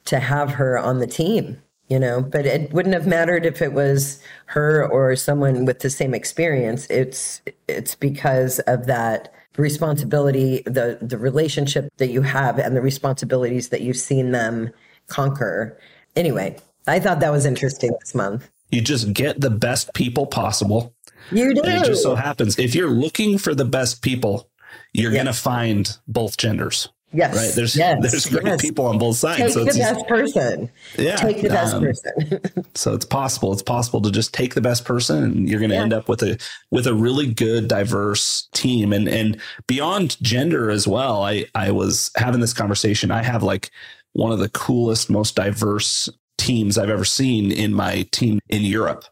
to 0.07 0.19
have 0.19 0.51
her 0.51 0.79
on 0.79 0.99
the 0.99 1.07
team. 1.07 1.61
You 1.89 1.99
know, 1.99 2.23
but 2.23 2.47
it 2.47 2.73
wouldn't 2.73 2.95
have 2.95 3.07
mattered 3.07 3.45
if 3.45 3.61
it 3.61 3.75
was 3.75 4.19
her 4.47 4.89
or 4.89 5.15
someone 5.17 5.67
with 5.67 5.81
the 5.81 5.91
same 5.91 6.15
experience. 6.15 6.87
It's 6.89 7.43
it's 7.69 7.95
because 7.95 8.59
of 8.61 8.87
that 8.87 9.33
responsibility, 9.57 10.63
the 10.65 10.99
the 11.03 11.19
relationship 11.19 11.89
that 11.99 12.09
you 12.09 12.23
have, 12.23 12.59
and 12.59 12.75
the 12.75 12.81
responsibilities 12.81 13.69
that 13.69 13.83
you've 13.83 13.99
seen 13.99 14.33
them 14.33 14.71
conquer. 15.09 15.79
Anyway, 16.17 16.57
I 16.87 17.01
thought 17.01 17.21
that 17.21 17.33
was 17.33 17.45
interesting 17.45 17.95
this 18.01 18.15
month. 18.15 18.51
You 18.71 18.81
just 18.81 19.13
get 19.13 19.41
the 19.41 19.51
best 19.51 19.93
people 19.95 20.27
possible. 20.27 20.95
You 21.31 21.55
do. 21.55 21.63
It 21.65 21.85
just 21.85 22.03
so 22.03 22.15
happens 22.15 22.59
if 22.59 22.75
you're 22.75 22.91
looking 22.91 23.39
for 23.39 23.55
the 23.55 23.65
best 23.65 24.03
people, 24.03 24.49
you're 24.93 25.13
yep. 25.13 25.25
going 25.25 25.35
to 25.35 25.41
find 25.41 25.97
both 26.09 26.37
genders. 26.37 26.89
Yes. 27.15 27.37
Right. 27.37 27.55
There's 27.55 27.77
yes. 27.77 27.97
there's 28.01 28.27
great 28.27 28.45
yes. 28.45 28.61
people 28.61 28.87
on 28.87 28.99
both 28.99 29.17
sides. 29.17 29.39
Take 29.39 29.53
so 29.53 29.65
the 29.65 29.79
best 29.79 30.07
person. 30.09 30.71
Yeah. 30.99 31.17
Take 31.17 31.43
the 31.43 31.49
best 31.49 31.75
um, 31.75 31.85
person. 31.85 32.41
so 32.75 32.93
it's 32.93 33.05
possible. 33.05 33.53
It's 33.53 33.63
possible 33.63 34.03
to 34.03 34.11
just 34.11 34.35
take 34.35 34.55
the 34.55 34.61
best 34.61 34.85
person 34.85 35.23
and 35.23 35.49
you're 35.49 35.61
gonna 35.61 35.75
yeah. 35.75 35.83
end 35.83 35.93
up 35.93 36.09
with 36.09 36.23
a 36.23 36.39
with 36.71 36.87
a 36.87 36.95
really 36.95 37.33
good, 37.33 37.69
diverse 37.69 38.49
team. 38.53 38.93
And 38.93 39.09
and 39.09 39.41
beyond 39.67 40.21
gender 40.23 40.71
as 40.71 40.89
well. 40.89 41.23
I 41.23 41.47
I 41.55 41.71
was 41.71 42.11
having 42.17 42.41
this 42.41 42.53
conversation. 42.53 43.11
I 43.11 43.23
have 43.23 43.43
like 43.43 43.71
one 44.13 44.33
of 44.33 44.41
the 44.41 44.51
coolest, 44.51 45.09
most 45.09 45.37
diverse 45.37 46.09
teams 46.37 46.77
I've 46.77 46.91
ever 46.91 47.05
seen 47.05 47.53
in 47.53 47.73
my 47.73 48.03
team 48.11 48.41
in 48.49 48.63
Europe. 48.63 49.05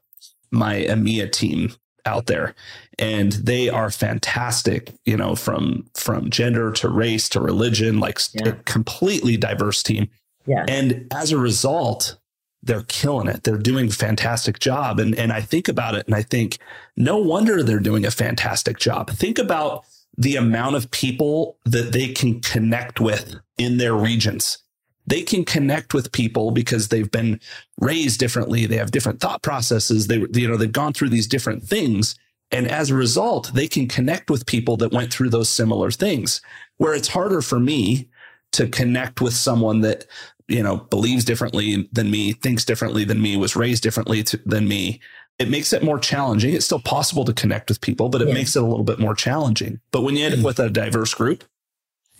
My 0.50 0.82
EMEA 0.82 1.32
team 1.32 1.72
out 2.06 2.26
there. 2.26 2.54
And 2.98 3.32
they 3.32 3.68
are 3.68 3.90
fantastic 3.90 4.92
you 5.04 5.16
know 5.16 5.34
from 5.34 5.86
from 5.94 6.30
gender 6.30 6.72
to 6.72 6.88
race 6.88 7.28
to 7.30 7.40
religion 7.40 8.00
like 8.00 8.18
yeah. 8.34 8.48
a 8.48 8.52
completely 8.52 9.36
diverse 9.36 9.82
team. 9.82 10.08
Yeah. 10.46 10.64
And 10.68 11.06
as 11.12 11.32
a 11.32 11.38
result 11.38 12.18
they're 12.64 12.84
killing 12.84 13.26
it. 13.26 13.42
They're 13.42 13.58
doing 13.58 13.88
a 13.88 13.92
fantastic 13.92 14.58
job. 14.58 15.00
And 15.00 15.14
and 15.16 15.32
i 15.32 15.40
think 15.40 15.68
about 15.68 15.94
it 15.94 16.06
and 16.06 16.14
i 16.14 16.22
think 16.22 16.58
no 16.96 17.18
wonder 17.18 17.62
they're 17.62 17.80
doing 17.80 18.04
a 18.04 18.10
fantastic 18.10 18.78
job. 18.78 19.10
Think 19.10 19.38
about 19.38 19.84
the 20.16 20.36
amount 20.36 20.76
of 20.76 20.90
people 20.90 21.56
that 21.64 21.92
they 21.92 22.08
can 22.08 22.40
connect 22.40 23.00
with 23.00 23.36
in 23.58 23.78
their 23.78 23.94
regions 23.94 24.61
they 25.06 25.22
can 25.22 25.44
connect 25.44 25.94
with 25.94 26.12
people 26.12 26.50
because 26.50 26.88
they've 26.88 27.10
been 27.10 27.40
raised 27.80 28.20
differently. 28.20 28.66
They 28.66 28.76
have 28.76 28.90
different 28.90 29.20
thought 29.20 29.42
processes. 29.42 30.06
They, 30.06 30.24
you 30.32 30.48
know, 30.48 30.56
they've 30.56 30.70
gone 30.70 30.92
through 30.92 31.08
these 31.08 31.26
different 31.26 31.64
things. 31.64 32.14
And 32.50 32.68
as 32.68 32.90
a 32.90 32.94
result, 32.94 33.50
they 33.54 33.66
can 33.66 33.88
connect 33.88 34.30
with 34.30 34.46
people 34.46 34.76
that 34.78 34.92
went 34.92 35.12
through 35.12 35.30
those 35.30 35.48
similar 35.48 35.90
things 35.90 36.40
where 36.76 36.94
it's 36.94 37.08
harder 37.08 37.42
for 37.42 37.58
me 37.58 38.08
to 38.52 38.68
connect 38.68 39.20
with 39.20 39.32
someone 39.32 39.80
that, 39.80 40.04
you 40.48 40.62
know, 40.62 40.76
believes 40.76 41.24
differently 41.24 41.88
than 41.92 42.10
me, 42.10 42.32
thinks 42.32 42.64
differently 42.64 43.04
than 43.04 43.20
me, 43.22 43.36
was 43.36 43.56
raised 43.56 43.82
differently 43.82 44.22
to, 44.24 44.40
than 44.44 44.68
me. 44.68 45.00
It 45.38 45.48
makes 45.48 45.72
it 45.72 45.82
more 45.82 45.98
challenging. 45.98 46.54
It's 46.54 46.66
still 46.66 46.80
possible 46.80 47.24
to 47.24 47.32
connect 47.32 47.70
with 47.70 47.80
people, 47.80 48.10
but 48.10 48.20
it 48.20 48.28
yeah. 48.28 48.34
makes 48.34 48.54
it 48.54 48.62
a 48.62 48.66
little 48.66 48.84
bit 48.84 48.98
more 48.98 49.14
challenging. 49.14 49.80
But 49.90 50.02
when 50.02 50.16
you 50.16 50.26
end 50.26 50.34
up 50.34 50.40
mm. 50.40 50.44
with 50.44 50.60
a 50.60 50.68
diverse 50.68 51.14
group, 51.14 51.44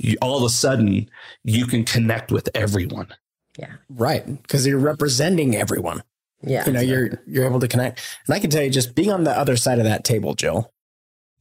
you, 0.02 0.16
all 0.20 0.36
of 0.36 0.44
a 0.44 0.48
sudden 0.48 1.08
you 1.44 1.66
can 1.66 1.84
connect 1.84 2.32
with 2.32 2.48
everyone. 2.54 3.08
Yeah. 3.58 3.72
Right. 3.88 4.42
Because 4.42 4.66
you're 4.66 4.78
representing 4.78 5.54
everyone. 5.56 6.02
Yeah. 6.42 6.66
You 6.66 6.72
know, 6.72 6.80
you're 6.80 7.22
you're 7.26 7.46
able 7.46 7.60
to 7.60 7.68
connect. 7.68 8.00
And 8.26 8.34
I 8.34 8.40
can 8.40 8.50
tell 8.50 8.62
you 8.62 8.70
just 8.70 8.94
being 8.94 9.12
on 9.12 9.24
the 9.24 9.30
other 9.30 9.56
side 9.56 9.78
of 9.78 9.84
that 9.84 10.04
table, 10.04 10.34
Jill, 10.34 10.72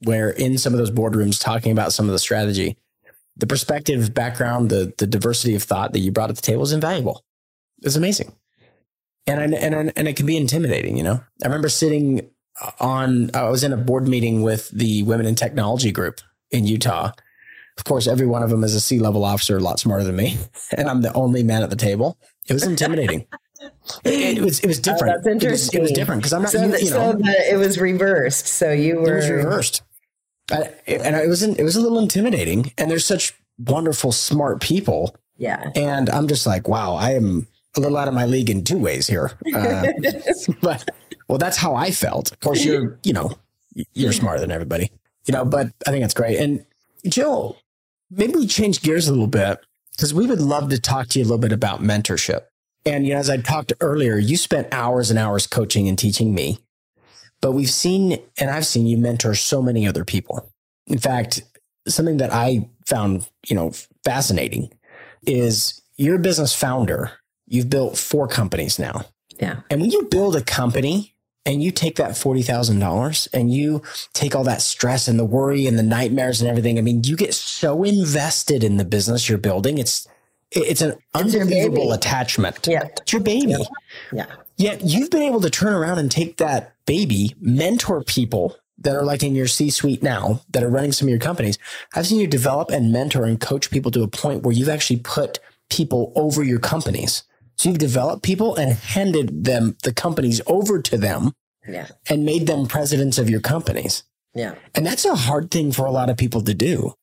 where 0.03 0.29
in 0.29 0.57
some 0.57 0.73
of 0.73 0.79
those 0.79 0.91
boardrooms 0.91 1.41
talking 1.41 1.71
about 1.71 1.93
some 1.93 2.05
of 2.05 2.11
the 2.11 2.19
strategy, 2.19 2.77
the 3.35 3.47
perspective, 3.47 4.13
background, 4.13 4.69
the 4.69 4.93
the 4.97 5.07
diversity 5.07 5.55
of 5.55 5.63
thought 5.63 5.93
that 5.93 5.99
you 5.99 6.11
brought 6.11 6.29
at 6.29 6.35
the 6.35 6.41
table 6.41 6.63
is 6.63 6.73
invaluable. 6.73 7.23
It's 7.81 7.95
amazing. 7.95 8.33
And 9.25 9.39
I, 9.39 9.57
and 9.57 9.91
and 9.95 10.07
it 10.07 10.15
can 10.15 10.25
be 10.25 10.37
intimidating, 10.37 10.97
you 10.97 11.03
know. 11.03 11.23
I 11.43 11.47
remember 11.47 11.69
sitting 11.69 12.29
on 12.79 13.31
I 13.33 13.49
was 13.49 13.63
in 13.63 13.73
a 13.73 13.77
board 13.77 14.07
meeting 14.07 14.43
with 14.43 14.69
the 14.69 15.01
Women 15.03 15.25
in 15.25 15.35
Technology 15.35 15.91
group 15.91 16.21
in 16.51 16.67
Utah 16.67 17.11
of 17.77 17.83
course, 17.83 18.07
every 18.07 18.27
one 18.27 18.43
of 18.43 18.49
them 18.49 18.63
is 18.63 18.75
a 18.75 18.81
C 18.81 18.99
level 18.99 19.23
officer, 19.23 19.57
a 19.57 19.61
lot 19.61 19.79
smarter 19.79 20.03
than 20.03 20.15
me, 20.15 20.37
and 20.77 20.89
I'm 20.89 21.01
the 21.01 21.13
only 21.13 21.43
man 21.43 21.63
at 21.63 21.69
the 21.69 21.75
table. 21.75 22.17
It 22.47 22.53
was 22.53 22.63
intimidating. 22.63 23.27
it, 24.03 24.37
it, 24.37 24.41
was 24.43 24.59
it 24.59 24.67
was 24.67 24.79
oh, 24.79 24.81
different. 24.81 25.15
that's 25.15 25.27
interesting. 25.27 25.79
It 25.79 25.81
was, 25.83 25.89
it 25.89 25.93
was 25.93 25.99
different 25.99 26.21
because 26.21 26.33
I'm 26.33 26.41
not. 26.41 26.51
So, 26.51 26.65
you, 26.65 26.71
you 26.73 26.87
so 26.87 27.13
the, 27.13 27.51
it 27.51 27.57
was 27.57 27.79
reversed. 27.79 28.47
So 28.47 28.71
you 28.71 28.97
were. 28.97 29.13
It 29.13 29.15
was 29.15 29.29
reversed, 29.29 29.83
I, 30.51 30.69
and 30.87 31.15
it 31.15 31.27
was 31.27 31.43
it 31.43 31.63
was 31.63 31.75
a 31.75 31.81
little 31.81 31.99
intimidating. 31.99 32.71
And 32.77 32.89
there's 32.89 33.05
such 33.05 33.33
wonderful, 33.57 34.11
smart 34.11 34.61
people. 34.61 35.15
Yeah. 35.37 35.71
And 35.75 36.09
I'm 36.09 36.27
just 36.27 36.45
like, 36.45 36.67
wow, 36.67 36.95
I 36.95 37.13
am 37.13 37.47
a 37.77 37.79
little 37.79 37.97
out 37.97 38.07
of 38.07 38.13
my 38.13 38.25
league 38.25 38.49
in 38.49 38.63
two 38.63 38.77
ways 38.77 39.07
here. 39.07 39.31
Uh, 39.53 39.87
but 40.61 40.89
well, 41.27 41.37
that's 41.37 41.57
how 41.57 41.75
I 41.75 41.91
felt. 41.91 42.31
Of 42.31 42.39
course, 42.39 42.63
you're 42.63 42.99
you 43.03 43.13
know 43.13 43.31
you're 43.93 44.13
smarter 44.13 44.39
than 44.39 44.51
everybody, 44.51 44.91
you 45.25 45.33
know. 45.33 45.45
But 45.45 45.67
I 45.87 45.91
think 45.91 46.03
that's 46.03 46.13
great. 46.13 46.39
And 46.39 46.65
Jill, 47.07 47.57
maybe 48.09 48.33
we 48.33 48.47
change 48.47 48.81
gears 48.81 49.07
a 49.07 49.11
little 49.11 49.27
bit 49.27 49.59
because 49.95 50.13
we 50.13 50.27
would 50.27 50.41
love 50.41 50.69
to 50.69 50.79
talk 50.79 51.07
to 51.09 51.19
you 51.19 51.25
a 51.25 51.27
little 51.27 51.37
bit 51.37 51.51
about 51.51 51.81
mentorship. 51.81 52.43
And 52.85 53.05
you 53.05 53.13
know, 53.13 53.19
as 53.19 53.29
I 53.29 53.37
talked 53.37 53.73
earlier, 53.81 54.17
you 54.17 54.37
spent 54.37 54.67
hours 54.71 55.09
and 55.09 55.19
hours 55.19 55.45
coaching 55.47 55.87
and 55.87 55.97
teaching 55.97 56.33
me, 56.33 56.59
but 57.41 57.51
we've 57.51 57.69
seen 57.69 58.19
and 58.39 58.49
I've 58.49 58.65
seen 58.65 58.87
you 58.87 58.97
mentor 58.97 59.35
so 59.35 59.61
many 59.61 59.87
other 59.87 60.03
people. 60.03 60.49
In 60.87 60.97
fact, 60.97 61.43
something 61.87 62.17
that 62.17 62.33
I 62.33 62.69
found, 62.87 63.29
you 63.47 63.55
know, 63.55 63.71
fascinating 64.03 64.71
is 65.25 65.81
you're 65.97 66.15
a 66.15 66.19
business 66.19 66.55
founder. 66.55 67.11
You've 67.47 67.69
built 67.69 67.97
four 67.97 68.27
companies 68.27 68.79
now. 68.79 69.05
Yeah. 69.39 69.61
And 69.69 69.81
when 69.81 69.91
you 69.91 70.03
build 70.03 70.35
a 70.35 70.41
company 70.41 71.15
and 71.45 71.63
you 71.63 71.71
take 71.71 71.95
that 71.95 72.11
$40,000 72.11 73.27
and 73.33 73.51
you 73.51 73.81
take 74.13 74.35
all 74.35 74.43
that 74.43 74.61
stress 74.61 75.07
and 75.07 75.17
the 75.17 75.25
worry 75.25 75.65
and 75.65 75.77
the 75.77 75.83
nightmares 75.83 76.41
and 76.41 76.49
everything, 76.49 76.77
I 76.77 76.81
mean, 76.81 77.03
you 77.03 77.15
get 77.15 77.33
so 77.33 77.83
invested 77.83 78.63
in 78.63 78.77
the 78.77 78.85
business 78.85 79.27
you're 79.27 79.37
building. 79.37 79.77
It's, 79.77 80.07
it's 80.51 80.81
an 80.81 80.91
It's 81.15 81.35
unbelievable 81.35 81.93
attachment. 81.93 82.67
Yeah. 82.67 82.83
It's 82.97 83.11
your 83.11 83.21
baby. 83.21 83.55
Yeah. 84.11 84.27
Yet 84.57 84.81
you've 84.83 85.09
been 85.09 85.23
able 85.23 85.41
to 85.41 85.49
turn 85.49 85.73
around 85.73 85.97
and 85.97 86.11
take 86.11 86.37
that 86.37 86.75
baby, 86.85 87.35
mentor 87.39 88.03
people 88.03 88.55
that 88.77 88.95
are 88.95 89.03
like 89.03 89.23
in 89.23 89.33
your 89.35 89.47
C 89.47 89.69
suite 89.69 90.03
now 90.03 90.41
that 90.51 90.63
are 90.63 90.69
running 90.69 90.91
some 90.91 91.07
of 91.07 91.09
your 91.09 91.19
companies. 91.19 91.57
I've 91.95 92.07
seen 92.07 92.19
you 92.19 92.27
develop 92.27 92.69
and 92.69 92.91
mentor 92.91 93.25
and 93.25 93.39
coach 93.39 93.71
people 93.71 93.91
to 93.91 94.03
a 94.03 94.07
point 94.07 94.43
where 94.43 94.53
you've 94.53 94.69
actually 94.69 94.99
put 94.99 95.39
people 95.69 96.11
over 96.15 96.43
your 96.43 96.59
companies. 96.59 97.23
You've 97.65 97.77
developed 97.77 98.23
people 98.23 98.55
and 98.55 98.73
handed 98.73 99.43
them 99.45 99.77
the 99.83 99.93
companies 99.93 100.41
over 100.47 100.81
to 100.81 100.97
them 100.97 101.33
Yeah. 101.67 101.87
and 102.09 102.25
made 102.25 102.47
them 102.47 102.67
presidents 102.67 103.17
of 103.17 103.29
your 103.29 103.41
companies. 103.41 104.03
Yeah. 104.33 104.55
And 104.75 104.85
that's 104.85 105.05
a 105.05 105.15
hard 105.15 105.51
thing 105.51 105.71
for 105.71 105.85
a 105.85 105.91
lot 105.91 106.09
of 106.09 106.17
people 106.17 106.41
to 106.43 106.53
do. 106.53 106.93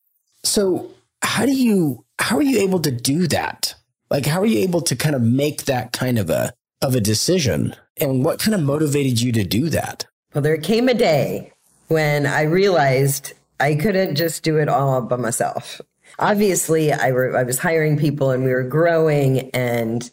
So 0.45 0.91
how 1.23 1.47
do 1.47 1.53
you 1.53 2.05
how 2.19 2.37
are 2.37 2.43
you 2.43 2.59
able 2.59 2.81
to 2.81 2.91
do 2.91 3.27
that? 3.29 3.75
Like 4.11 4.27
how 4.27 4.41
are 4.41 4.47
you 4.47 4.61
able 4.61 4.81
to 4.83 4.97
kind 4.97 5.15
of 5.15 5.23
make 5.23 5.65
that 5.67 5.93
kind 5.93 6.19
of 6.19 6.31
a 6.31 6.53
of 6.83 6.95
a 6.95 7.01
decision? 7.01 7.75
And 8.01 8.25
what 8.25 8.39
kind 8.39 8.55
of 8.55 8.63
motivated 8.63 9.21
you 9.21 9.33
to 9.33 9.45
do 9.45 9.69
that? 9.71 10.07
Well, 10.35 10.43
there 10.43 10.57
came 10.57 10.89
a 10.89 10.95
day 10.95 11.53
when 11.89 12.27
I 12.27 12.43
realized 12.43 13.33
I 13.61 13.75
couldn't 13.75 14.15
just 14.15 14.43
do 14.45 14.57
it 14.59 14.69
all 14.69 15.03
by 15.03 15.17
myself. 15.17 15.81
Obviously, 16.21 16.93
I, 16.93 17.11
were, 17.13 17.37
I 17.37 17.43
was 17.43 17.59
hiring 17.59 17.97
people 17.99 18.31
and 18.31 18.45
we 18.45 18.51
were 18.53 18.63
growing. 18.63 19.51
And, 19.51 20.09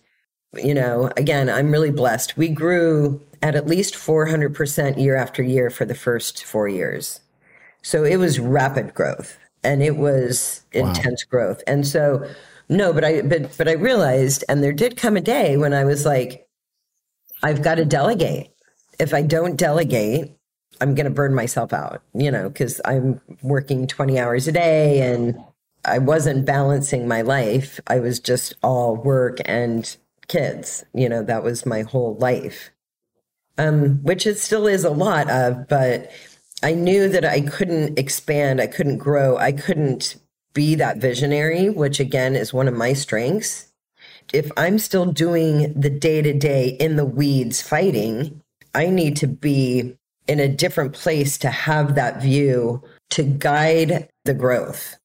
you 0.57 0.73
know, 0.73 1.11
again, 1.17 1.49
I'm 1.49 1.71
really 1.71 1.91
blessed. 1.91 2.37
We 2.37 2.49
grew 2.49 3.21
at 3.41 3.55
at 3.55 3.67
least 3.67 3.95
400% 3.95 5.01
year 5.01 5.15
after 5.15 5.43
year 5.43 5.69
for 5.69 5.85
the 5.85 5.95
first 5.95 6.43
four 6.43 6.67
years. 6.67 7.19
So 7.81 8.03
it 8.03 8.17
was 8.17 8.39
rapid 8.39 8.93
growth 8.93 9.37
and 9.63 9.83
it 9.83 9.97
was 9.97 10.63
intense 10.71 11.23
growth. 11.23 11.61
And 11.67 11.85
so, 11.85 12.27
no, 12.69 12.93
but 12.93 13.03
I, 13.03 13.21
but, 13.21 13.55
but 13.57 13.67
I 13.67 13.73
realized, 13.73 14.43
and 14.49 14.63
there 14.63 14.73
did 14.73 14.97
come 14.97 15.17
a 15.17 15.21
day 15.21 15.57
when 15.57 15.73
I 15.73 15.85
was 15.85 16.05
like, 16.05 16.47
I've 17.43 17.61
got 17.61 17.75
to 17.75 17.85
delegate. 17.85 18.51
If 18.97 19.13
I 19.13 19.21
don't 19.21 19.55
delegate, 19.55 20.31
I'm 20.81 20.95
going 20.95 21.05
to 21.05 21.11
burn 21.11 21.33
myself 21.35 21.73
out, 21.73 22.01
you 22.13 22.31
know, 22.31 22.49
because 22.49 22.81
I'm 22.85 23.21
working 23.41 23.87
20 23.87 24.19
hours 24.19 24.47
a 24.47 24.51
day 24.51 25.13
and 25.13 25.37
I 25.85 25.99
wasn't 25.99 26.45
balancing 26.45 27.07
my 27.07 27.21
life. 27.21 27.79
I 27.87 27.99
was 27.99 28.19
just 28.19 28.55
all 28.63 28.95
work 28.95 29.37
and 29.45 29.95
kids, 30.27 30.83
you 30.93 31.09
know, 31.09 31.23
that 31.23 31.43
was 31.43 31.65
my 31.65 31.81
whole 31.81 32.15
life. 32.15 32.71
Um, 33.57 34.03
which 34.03 34.27
it 34.27 34.37
still 34.37 34.67
is 34.67 34.83
a 34.83 34.89
lot 34.89 35.29
of, 35.29 35.69
but 35.69 36.11
I 36.61 36.73
knew 36.73 37.07
that 37.07 37.23
I 37.23 37.41
couldn't 37.41 37.97
expand, 37.97 38.59
I 38.59 38.67
couldn't 38.67 38.97
grow, 38.97 39.37
I 39.37 39.53
couldn't 39.53 40.17
be 40.53 40.75
that 40.75 40.97
visionary, 40.97 41.69
which 41.69 41.99
again 41.99 42.35
is 42.35 42.53
one 42.53 42.67
of 42.67 42.73
my 42.73 42.93
strengths. 42.93 43.71
If 44.33 44.51
I'm 44.57 44.79
still 44.79 45.05
doing 45.05 45.79
the 45.79 45.89
day 45.89 46.21
to 46.21 46.33
day 46.33 46.69
in 46.79 46.95
the 46.95 47.05
weeds 47.05 47.61
fighting, 47.61 48.41
I 48.73 48.87
need 48.87 49.15
to 49.17 49.27
be 49.27 49.95
in 50.27 50.39
a 50.39 50.47
different 50.47 50.93
place 50.93 51.37
to 51.37 51.49
have 51.49 51.95
that 51.95 52.21
view 52.21 52.83
to 53.11 53.23
guide 53.23 54.09
the 54.25 54.33
growth. 54.33 54.97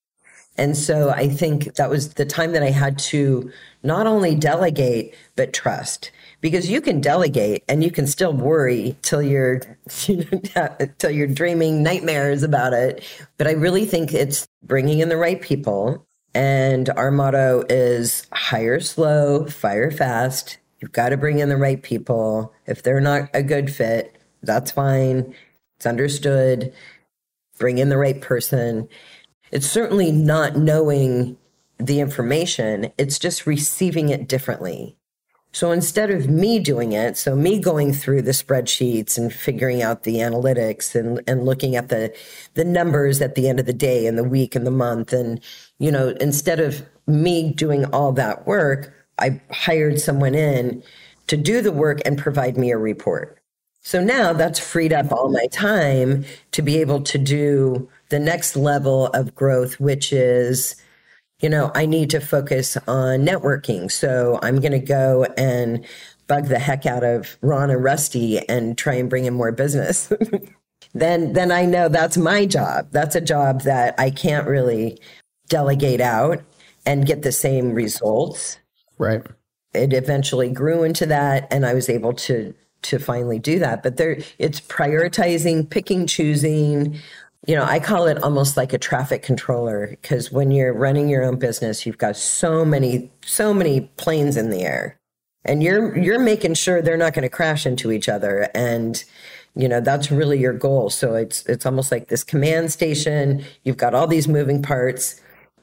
And 0.57 0.77
so 0.77 1.11
I 1.11 1.29
think 1.29 1.75
that 1.77 1.89
was 1.89 2.15
the 2.15 2.27
time 2.27 2.53
that 2.53 2.63
I 2.63 2.71
had 2.71 2.99
to 2.99 3.51
not 3.83 4.07
only 4.07 4.35
delegate, 4.35 5.15
but 5.37 5.53
trust. 5.53 6.11
Because 6.41 6.71
you 6.71 6.81
can 6.81 7.01
delegate 7.01 7.65
and 7.69 7.85
you 7.85 7.91
can 7.91 8.07
still 8.07 8.33
worry 8.33 8.97
till 9.03 9.23
you're 9.23 9.61
till 10.99 11.11
you're 11.11 11.27
dreaming 11.27 11.83
nightmares 11.83 12.43
about 12.43 12.73
it. 12.73 13.05
But 13.37 13.47
I 13.47 13.53
really 13.53 13.87
think 13.87 14.13
it's 14.13 14.47
bringing 14.63 15.01
in 15.01 15.09
the 15.09 15.17
right 15.17 15.41
people. 15.41 16.07
And 16.35 16.89
our 16.91 17.11
motto 17.11 17.65
is 17.69 18.27
hire 18.33 18.81
slow, 18.81 19.47
fire 19.47 19.91
fast. 19.91 20.59
You've 20.81 20.93
got 20.93 21.11
to 21.11 21.17
bring 21.17 21.41
in 21.41 21.49
the 21.49 21.57
right 21.57 21.83
people. 21.83 22.55
If 22.67 22.83
they're 22.83 23.01
not 23.01 23.29
a 23.35 23.43
good 23.43 23.73
fit, 23.73 24.17
that's 24.43 24.71
fine. 24.71 25.35
It's 25.77 25.87
understood. 25.87 26.73
Bring 27.59 27.79
in 27.79 27.89
the 27.89 27.99
right 27.99 28.21
person. 28.21 28.89
It's 29.51 29.69
certainly 29.69 30.13
not 30.13 30.57
knowing 30.57 31.37
the 31.79 32.01
information, 32.01 32.93
it's 32.99 33.19
just 33.19 33.47
receiving 33.47 34.11
it 34.11 34.29
differently. 34.29 34.97
So 35.53 35.73
instead 35.73 36.11
of 36.11 36.29
me 36.29 36.61
doing 36.61 36.93
it, 36.93 37.17
so 37.17 37.35
me 37.35 37.59
going 37.59 37.93
through 37.93 38.23
the 38.23 38.31
spreadsheets 38.31 39.19
and 39.19 39.33
figuring 39.33 39.83
out 39.83 40.05
the 40.05 40.17
analytics 40.17 40.95
and, 40.95 41.21
and 41.27 41.45
looking 41.45 41.75
at 41.75 41.89
the 41.89 42.15
the 42.55 42.65
numbers 42.65 43.21
at 43.21 43.35
the 43.35 43.49
end 43.49 43.59
of 43.59 43.67
the 43.67 43.73
day 43.73 44.07
and 44.07 44.17
the 44.17 44.25
week 44.25 44.55
and 44.55 44.65
the 44.67 44.71
month 44.71 45.13
and 45.13 45.41
you 45.79 45.91
know, 45.91 46.11
instead 46.21 46.61
of 46.61 46.87
me 47.07 47.53
doing 47.53 47.85
all 47.87 48.13
that 48.13 48.47
work, 48.47 48.95
I 49.19 49.41
hired 49.51 49.99
someone 49.99 50.35
in 50.35 50.85
to 51.27 51.37
do 51.37 51.63
the 51.63 51.73
work 51.73 52.01
and 52.05 52.17
provide 52.17 52.57
me 52.57 52.71
a 52.71 52.79
report. 52.79 53.40
So 53.83 54.03
now 54.03 54.33
that's 54.33 54.59
freed 54.59 54.93
up 54.93 55.11
all 55.13 55.31
my 55.31 55.47
time 55.47 56.25
to 56.53 56.63
be 56.63 56.79
able 56.81 57.03
to 57.03 57.19
do 57.19 57.89
the 58.11 58.19
next 58.19 58.57
level 58.57 59.07
of 59.09 59.35
growth, 59.35 59.81
which 59.81 60.13
is, 60.13 60.77
you 61.41 61.49
know, 61.49 61.73
I 61.75 61.87
need 61.87 62.11
to 62.11 62.21
focus 62.21 62.77
on 62.87 63.21
networking. 63.21 63.91
So 63.91 64.39
I'm 64.43 64.61
going 64.61 64.73
to 64.73 64.79
go 64.79 65.25
and 65.39 65.85
bug 66.27 66.47
the 66.47 66.59
heck 66.59 66.87
out 66.87 67.03
of 67.05 67.39
Ron 67.43 67.71
and 67.71 67.83
Rusty 67.83 68.39
and 68.49 68.77
try 68.77 68.95
and 68.95 69.09
bring 69.11 69.25
in 69.25 69.35
more 69.35 69.53
business. 69.53 70.13
then, 70.95 71.33
then 71.33 71.51
I 71.51 71.65
know 71.65 71.89
that's 71.89 72.17
my 72.17 72.47
job. 72.47 72.89
That's 72.93 73.17
a 73.17 73.21
job 73.21 73.63
that 73.63 73.95
I 73.99 74.11
can't 74.11 74.47
really 74.47 74.99
delegate 75.49 76.01
out 76.01 76.43
and 76.87 77.07
get 77.07 77.23
the 77.23 77.33
same 77.33 77.73
results 77.73 78.59
Right. 78.99 79.23
it 79.75 79.93
eventually 79.93 80.51
grew 80.51 80.83
into 80.83 81.07
that 81.07 81.49
and 81.51 81.65
i 81.67 81.75
was 81.75 81.89
able 81.89 82.13
to 82.13 82.55
to 82.83 82.99
finally 82.99 83.39
do 83.39 83.59
that. 83.59 83.83
But 83.83 83.97
there 83.97 84.19
it's 84.39 84.61
prioritizing 84.61 85.69
picking 85.69 86.07
choosing. 86.07 86.99
You 87.47 87.57
know 87.57 87.65
i 87.65 87.81
call 87.81 88.07
it 88.07 88.23
almost 88.23 88.59
like 88.59 88.75
a 88.75 88.79
traffic 88.79 89.23
controller 89.23 89.89
because 89.89 90.31
when 90.31 90.51
you're 90.51 90.75
running 90.75 91.09
your 91.09 91.25
own 91.25 91.39
business 91.39 91.87
you've 91.87 91.97
got 91.97 92.15
so 92.17 92.67
many 92.67 93.11
so 93.25 93.55
many 93.55 93.91
planes 93.97 94.37
in 94.37 94.51
the 94.51 94.63
air. 94.63 94.99
And 95.47 95.63
you're 95.63 95.97
you're 95.97 96.19
making 96.19 96.55
sure 96.55 96.83
they're 96.83 96.99
not 96.99 97.15
going 97.15 97.23
to 97.23 97.31
crash 97.31 97.65
into 97.65 97.93
each 97.93 98.09
other. 98.09 98.51
And 98.55 99.03
you 99.57 99.69
know 99.69 99.81
that's 99.81 100.11
really 100.11 100.39
your 100.39 100.53
goal. 100.53 100.91
So 100.91 101.15
it's 101.15 101.45
it's 101.47 101.65
almost 101.65 101.91
like 101.91 102.09
this 102.09 102.23
command 102.23 102.73
station. 102.73 103.43
You've 103.65 103.79
got 103.79 103.95
all 103.95 104.07
these 104.07 104.29
moving 104.29 104.63
parts. 104.63 105.21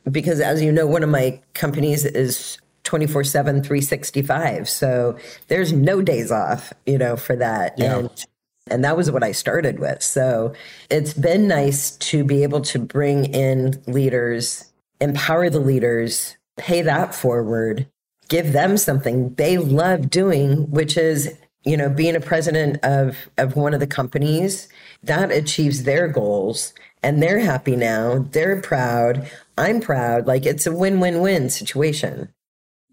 Because 0.10 0.40
as 0.40 0.62
you 0.62 0.72
know 0.72 0.88
one 0.88 1.04
of 1.04 1.10
my 1.10 1.40
companies 1.54 2.06
is 2.06 2.58
24 2.88 3.26
7 3.26 3.64
365 3.64 4.70
so 4.70 5.18
there's 5.50 5.74
no 5.74 6.02
days 6.02 6.32
off 6.32 6.72
you 6.86 6.98
know 6.98 7.18
for 7.18 7.36
that. 7.36 7.78
Yeah. 7.78 7.98
and 7.98 8.26
and 8.70 8.84
that 8.84 8.96
was 8.98 9.12
what 9.12 9.24
i 9.24 9.32
started 9.34 9.80
with. 9.80 10.02
So 10.02 10.54
it's 10.90 11.14
been 11.14 11.48
nice 11.48 11.92
to 11.98 12.24
be 12.24 12.44
able 12.44 12.62
to 12.62 12.80
bring 12.80 13.26
in 13.26 13.82
leaders 13.88 14.72
empower 15.02 15.50
the 15.50 15.60
leaders 15.60 16.38
pay 16.56 16.82
that 16.82 17.14
forward 17.14 17.88
give 18.30 18.54
them 18.54 18.78
something 18.78 19.34
they 19.36 19.58
love 19.58 20.10
doing 20.10 20.70
which 20.72 20.98
is 20.98 21.38
you 21.66 21.78
know 21.78 21.90
being 21.90 22.16
a 22.16 22.22
president 22.22 22.84
of 22.84 23.30
of 23.38 23.56
one 23.56 23.74
of 23.76 23.80
the 23.80 23.86
companies 23.86 24.68
that 25.04 25.32
achieves 25.32 25.84
their 25.84 26.08
goals 26.08 26.74
and 27.04 27.22
they're 27.22 27.40
happy 27.40 27.76
now 27.76 28.26
they're 28.32 28.60
proud 28.62 29.30
i'm 29.58 29.80
proud. 29.82 30.26
Like 30.26 30.46
it's 30.46 30.66
a 30.66 30.72
win-win-win 30.72 31.50
situation 31.50 32.34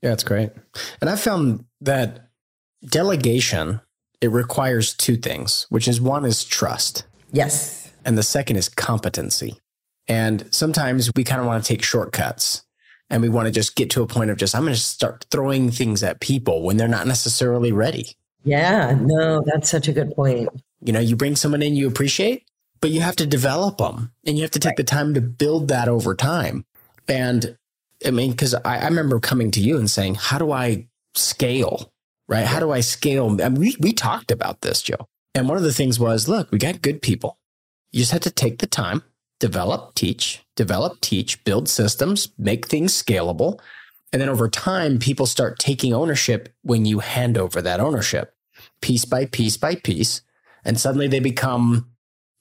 Yeah, 0.05 0.11
that's 0.11 0.23
great. 0.23 0.51
And 1.01 1.09
I 1.09 1.17
found 1.17 1.65
that 1.81 2.29
delegation, 2.85 3.81
it 4.21 4.31
requires 4.31 4.95
two 4.95 5.17
things, 5.17 5.67
which 5.71 5.89
is 5.89 6.01
one 6.01 6.25
is 6.27 6.45
trust. 6.45 7.05
yes 7.33 7.91
And 8.05 8.17
the 8.17 8.23
second 8.23 8.57
is 8.57 8.69
competency. 8.69 9.59
And 10.07 10.47
sometimes 10.55 11.11
we 11.17 11.25
kind 11.25 11.41
of 11.41 11.47
want 11.47 11.65
to 11.65 11.67
take 11.67 11.83
shortcuts 11.83 12.65
and 13.09 13.23
we 13.23 13.31
want 13.31 13.47
to 13.47 13.53
just 13.53 13.77
get 13.77 13.89
to 13.91 14.03
a 14.03 14.07
point 14.07 14.31
of 14.31 14.37
just, 14.37 14.55
I'm 14.55 14.63
going 14.63 14.75
to 14.75 14.81
start 14.81 15.25
throwing 15.31 15.71
things 15.71 16.03
at 16.03 16.21
people 16.21 16.63
when 16.63 16.77
they're 16.77 16.87
not 16.87 17.07
necessarily 17.07 17.73
ready. 17.73 18.17
yeah 18.45 18.95
no 19.01 19.43
that's 19.47 19.71
such 19.71 19.89
a 19.89 19.93
good 19.93 20.15
point 20.15 20.51
You 20.83 20.93
know, 20.93 21.01
you 21.01 21.17
bring 21.17 21.35
someone 21.35 21.63
in 21.63 21.77
you 21.77 21.89
appreciate, 21.89 22.45
but 22.83 22.91
you 22.91 23.01
have 23.01 23.17
to 23.17 23.27
develop 23.27 23.79
them 23.79 24.13
and 24.27 24.37
you 24.37 24.43
have 24.43 24.51
to 24.51 24.59
take 24.59 24.77
the 24.77 24.85
time 24.85 25.15
to 25.15 25.23
build 25.23 25.69
that 25.69 25.89
over 25.89 26.15
time. 26.15 26.67
And 27.09 27.57
I 28.05 28.11
mean, 28.11 28.33
because 28.33 28.55
I, 28.55 28.79
I 28.79 28.85
remember 28.85 29.19
coming 29.21 29.51
to 29.53 29.61
you 29.61 29.79
and 29.79 29.91
saying, 29.91 30.17
how 30.17 30.39
do 30.39 30.53
I 30.53 30.89
scale? 31.15 31.93
Right? 32.29 32.47
How 32.47 32.61
do 32.61 32.71
I 32.71 32.81
scale? 32.81 33.27
I 33.43 33.49
mean, 33.49 33.61
we, 33.61 33.77
we 33.81 33.93
talked 33.93 34.31
about 34.31 34.61
this, 34.61 34.83
Joe. 34.83 35.09
And 35.35 35.49
one 35.49 35.57
of 35.57 35.65
the 35.65 35.73
things 35.73 35.99
was, 35.99 36.29
look, 36.29 36.51
we 36.51 36.59
got 36.59 36.83
good 36.83 37.03
people. 37.03 37.39
You 37.93 38.01
just 38.01 38.13
have 38.13 38.23
to 38.23 38.31
take 38.31 38.59
the 38.59 38.67
time, 38.67 39.03
develop, 39.41 39.95
teach, 39.95 40.45
develop, 40.57 41.01
teach, 41.01 41.43
build 41.45 41.69
systems, 41.69 42.29
make 42.39 42.67
things 42.67 42.93
scalable. 42.93 43.61
And 44.13 44.23
then 44.23 44.29
over 44.29 44.49
time, 44.49 44.99
people 44.99 45.27
start 45.27 45.59
taking 45.59 45.93
ownership 45.93 46.55
when 46.63 46.85
you 46.85 47.01
hand 47.01 47.37
over 47.37 47.61
that 47.61 47.81
ownership 47.81 48.35
piece 48.81 49.05
by 49.05 49.27
piece 49.27 49.57
by 49.57 49.75
piece. 49.75 50.23
And 50.65 50.79
suddenly 50.79 51.09
they 51.09 51.21
become 51.21 51.91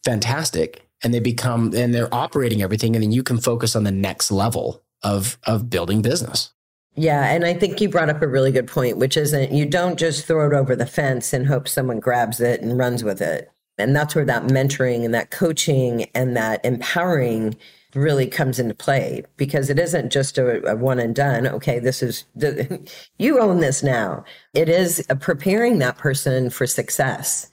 fantastic 0.05 0.87
and 1.03 1.13
they 1.13 1.19
become, 1.19 1.73
and 1.75 1.93
they're 1.93 2.13
operating 2.13 2.61
everything. 2.61 2.95
And 2.95 3.03
then 3.03 3.11
you 3.11 3.23
can 3.23 3.39
focus 3.39 3.75
on 3.75 3.83
the 3.83 3.91
next 3.91 4.31
level 4.31 4.82
of, 5.03 5.37
of 5.45 5.69
building 5.69 6.01
business. 6.01 6.51
Yeah, 6.95 7.25
and 7.25 7.43
I 7.43 7.53
think 7.53 7.81
you 7.81 7.89
brought 7.89 8.09
up 8.09 8.21
a 8.21 8.27
really 8.27 8.51
good 8.51 8.67
point, 8.67 8.97
which 8.97 9.17
isn't 9.17 9.51
you 9.51 9.65
don't 9.65 9.97
just 9.97 10.25
throw 10.25 10.47
it 10.47 10.55
over 10.55 10.75
the 10.75 10.85
fence 10.85 11.33
and 11.33 11.47
hope 11.47 11.67
someone 11.67 11.99
grabs 11.99 12.39
it 12.39 12.61
and 12.61 12.77
runs 12.77 13.03
with 13.03 13.21
it. 13.21 13.49
And 13.79 13.95
that's 13.95 14.13
where 14.13 14.25
that 14.25 14.43
mentoring 14.43 15.03
and 15.03 15.13
that 15.15 15.31
coaching 15.31 16.03
and 16.13 16.37
that 16.37 16.63
empowering 16.63 17.57
really 17.95 18.27
comes 18.27 18.59
into 18.59 18.73
play 18.75 19.23
because 19.37 19.69
it 19.69 19.79
isn't 19.79 20.11
just 20.11 20.37
a, 20.37 20.63
a 20.69 20.75
one 20.75 20.99
and 20.99 21.15
done. 21.15 21.47
Okay, 21.47 21.79
this 21.79 22.03
is 22.03 22.25
the, 22.35 22.79
you 23.17 23.39
own 23.39 23.59
this 23.59 23.81
now. 23.81 24.23
It 24.53 24.69
is 24.69 25.05
preparing 25.19 25.79
that 25.79 25.97
person 25.97 26.49
for 26.49 26.67
success. 26.67 27.49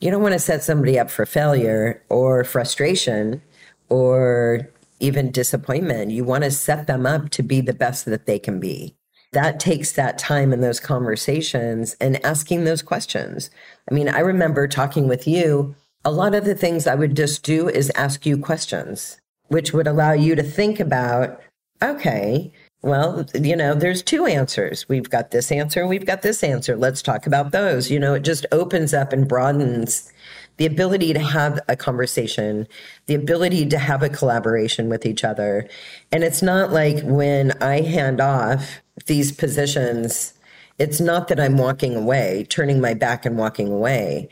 You 0.00 0.10
don't 0.10 0.22
want 0.22 0.34
to 0.34 0.40
set 0.40 0.64
somebody 0.64 0.98
up 0.98 1.10
for 1.10 1.24
failure 1.24 2.02
or 2.08 2.42
frustration 2.44 3.40
or 3.88 4.68
even 5.04 5.30
disappointment. 5.30 6.10
You 6.10 6.24
want 6.24 6.44
to 6.44 6.50
set 6.50 6.86
them 6.86 7.04
up 7.04 7.28
to 7.30 7.42
be 7.42 7.60
the 7.60 7.74
best 7.74 8.06
that 8.06 8.26
they 8.26 8.38
can 8.38 8.58
be. 8.58 8.96
That 9.32 9.60
takes 9.60 9.92
that 9.92 10.16
time 10.16 10.52
in 10.52 10.60
those 10.60 10.80
conversations 10.80 11.96
and 12.00 12.24
asking 12.24 12.64
those 12.64 12.82
questions. 12.82 13.50
I 13.90 13.94
mean, 13.94 14.08
I 14.08 14.20
remember 14.20 14.66
talking 14.66 15.08
with 15.08 15.26
you. 15.26 15.74
A 16.04 16.12
lot 16.12 16.34
of 16.34 16.44
the 16.44 16.54
things 16.54 16.86
I 16.86 16.94
would 16.94 17.16
just 17.16 17.42
do 17.42 17.68
is 17.68 17.90
ask 17.96 18.24
you 18.24 18.38
questions, 18.38 19.20
which 19.48 19.72
would 19.72 19.86
allow 19.86 20.12
you 20.12 20.34
to 20.36 20.42
think 20.42 20.78
about, 20.80 21.40
okay, 21.82 22.52
well, 22.82 23.26
you 23.34 23.56
know, 23.56 23.74
there's 23.74 24.02
two 24.02 24.26
answers. 24.26 24.88
We've 24.88 25.10
got 25.10 25.32
this 25.32 25.50
answer, 25.50 25.86
we've 25.86 26.06
got 26.06 26.22
this 26.22 26.44
answer. 26.44 26.76
Let's 26.76 27.02
talk 27.02 27.26
about 27.26 27.50
those. 27.50 27.90
You 27.90 27.98
know, 27.98 28.14
it 28.14 28.24
just 28.24 28.46
opens 28.52 28.94
up 28.94 29.12
and 29.12 29.26
broadens 29.26 30.12
the 30.56 30.66
ability 30.66 31.12
to 31.12 31.18
have 31.18 31.58
a 31.68 31.76
conversation, 31.76 32.66
the 33.06 33.14
ability 33.14 33.66
to 33.66 33.78
have 33.78 34.02
a 34.02 34.08
collaboration 34.08 34.88
with 34.88 35.04
each 35.04 35.24
other. 35.24 35.68
And 36.12 36.22
it's 36.22 36.42
not 36.42 36.72
like 36.72 37.02
when 37.02 37.52
I 37.62 37.80
hand 37.80 38.20
off 38.20 38.80
these 39.06 39.32
positions, 39.32 40.34
it's 40.78 41.00
not 41.00 41.28
that 41.28 41.40
I'm 41.40 41.56
walking 41.56 41.96
away, 41.96 42.46
turning 42.48 42.80
my 42.80 42.94
back 42.94 43.26
and 43.26 43.36
walking 43.36 43.68
away. 43.68 44.28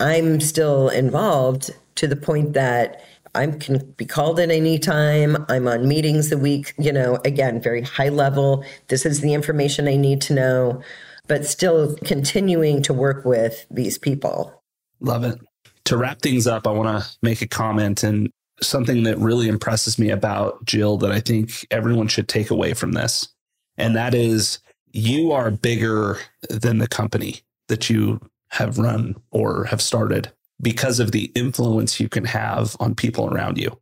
I'm 0.00 0.40
still 0.40 0.88
involved 0.88 1.70
to 1.96 2.06
the 2.06 2.16
point 2.16 2.52
that 2.54 3.02
I 3.34 3.46
can 3.46 3.78
be 3.98 4.06
called 4.06 4.40
at 4.40 4.50
any 4.50 4.78
time. 4.78 5.44
I'm 5.48 5.68
on 5.68 5.86
meetings 5.86 6.32
a 6.32 6.38
week, 6.38 6.72
you 6.78 6.92
know, 6.92 7.18
again, 7.24 7.60
very 7.60 7.82
high 7.82 8.08
level. 8.08 8.64
This 8.88 9.04
is 9.04 9.20
the 9.20 9.34
information 9.34 9.88
I 9.88 9.96
need 9.96 10.22
to 10.22 10.34
know, 10.34 10.82
but 11.26 11.44
still 11.44 11.96
continuing 12.04 12.82
to 12.82 12.94
work 12.94 13.26
with 13.26 13.66
these 13.70 13.98
people. 13.98 14.62
Love 15.00 15.24
it 15.24 15.38
to 15.86 15.96
wrap 15.96 16.20
things 16.20 16.46
up, 16.46 16.66
I 16.66 16.70
want 16.70 17.02
to 17.02 17.08
make 17.22 17.42
a 17.42 17.48
comment 17.48 18.02
and 18.02 18.30
something 18.60 19.04
that 19.04 19.18
really 19.18 19.48
impresses 19.48 19.98
me 19.98 20.10
about 20.10 20.64
Jill 20.64 20.96
that 20.98 21.12
I 21.12 21.20
think 21.20 21.66
everyone 21.70 22.08
should 22.08 22.28
take 22.28 22.50
away 22.50 22.74
from 22.74 22.92
this. 22.92 23.28
And 23.78 23.94
that 23.96 24.14
is 24.14 24.58
you 24.92 25.32
are 25.32 25.50
bigger 25.50 26.18
than 26.48 26.78
the 26.78 26.88
company 26.88 27.40
that 27.68 27.90
you 27.90 28.20
have 28.48 28.78
run 28.78 29.14
or 29.30 29.64
have 29.64 29.82
started 29.82 30.32
because 30.60 31.00
of 31.00 31.12
the 31.12 31.30
influence 31.34 32.00
you 32.00 32.08
can 32.08 32.24
have 32.24 32.76
on 32.80 32.94
people 32.94 33.28
around 33.28 33.58
you. 33.58 33.78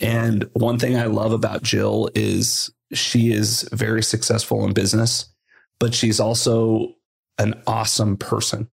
And 0.00 0.48
one 0.54 0.78
thing 0.78 0.96
I 0.96 1.06
love 1.06 1.32
about 1.32 1.62
Jill 1.62 2.10
is 2.14 2.70
she 2.92 3.32
is 3.32 3.68
very 3.72 4.02
successful 4.02 4.64
in 4.64 4.72
business, 4.72 5.26
but 5.78 5.94
she's 5.94 6.20
also 6.20 6.94
an 7.38 7.60
awesome 7.66 8.16
person 8.16 8.70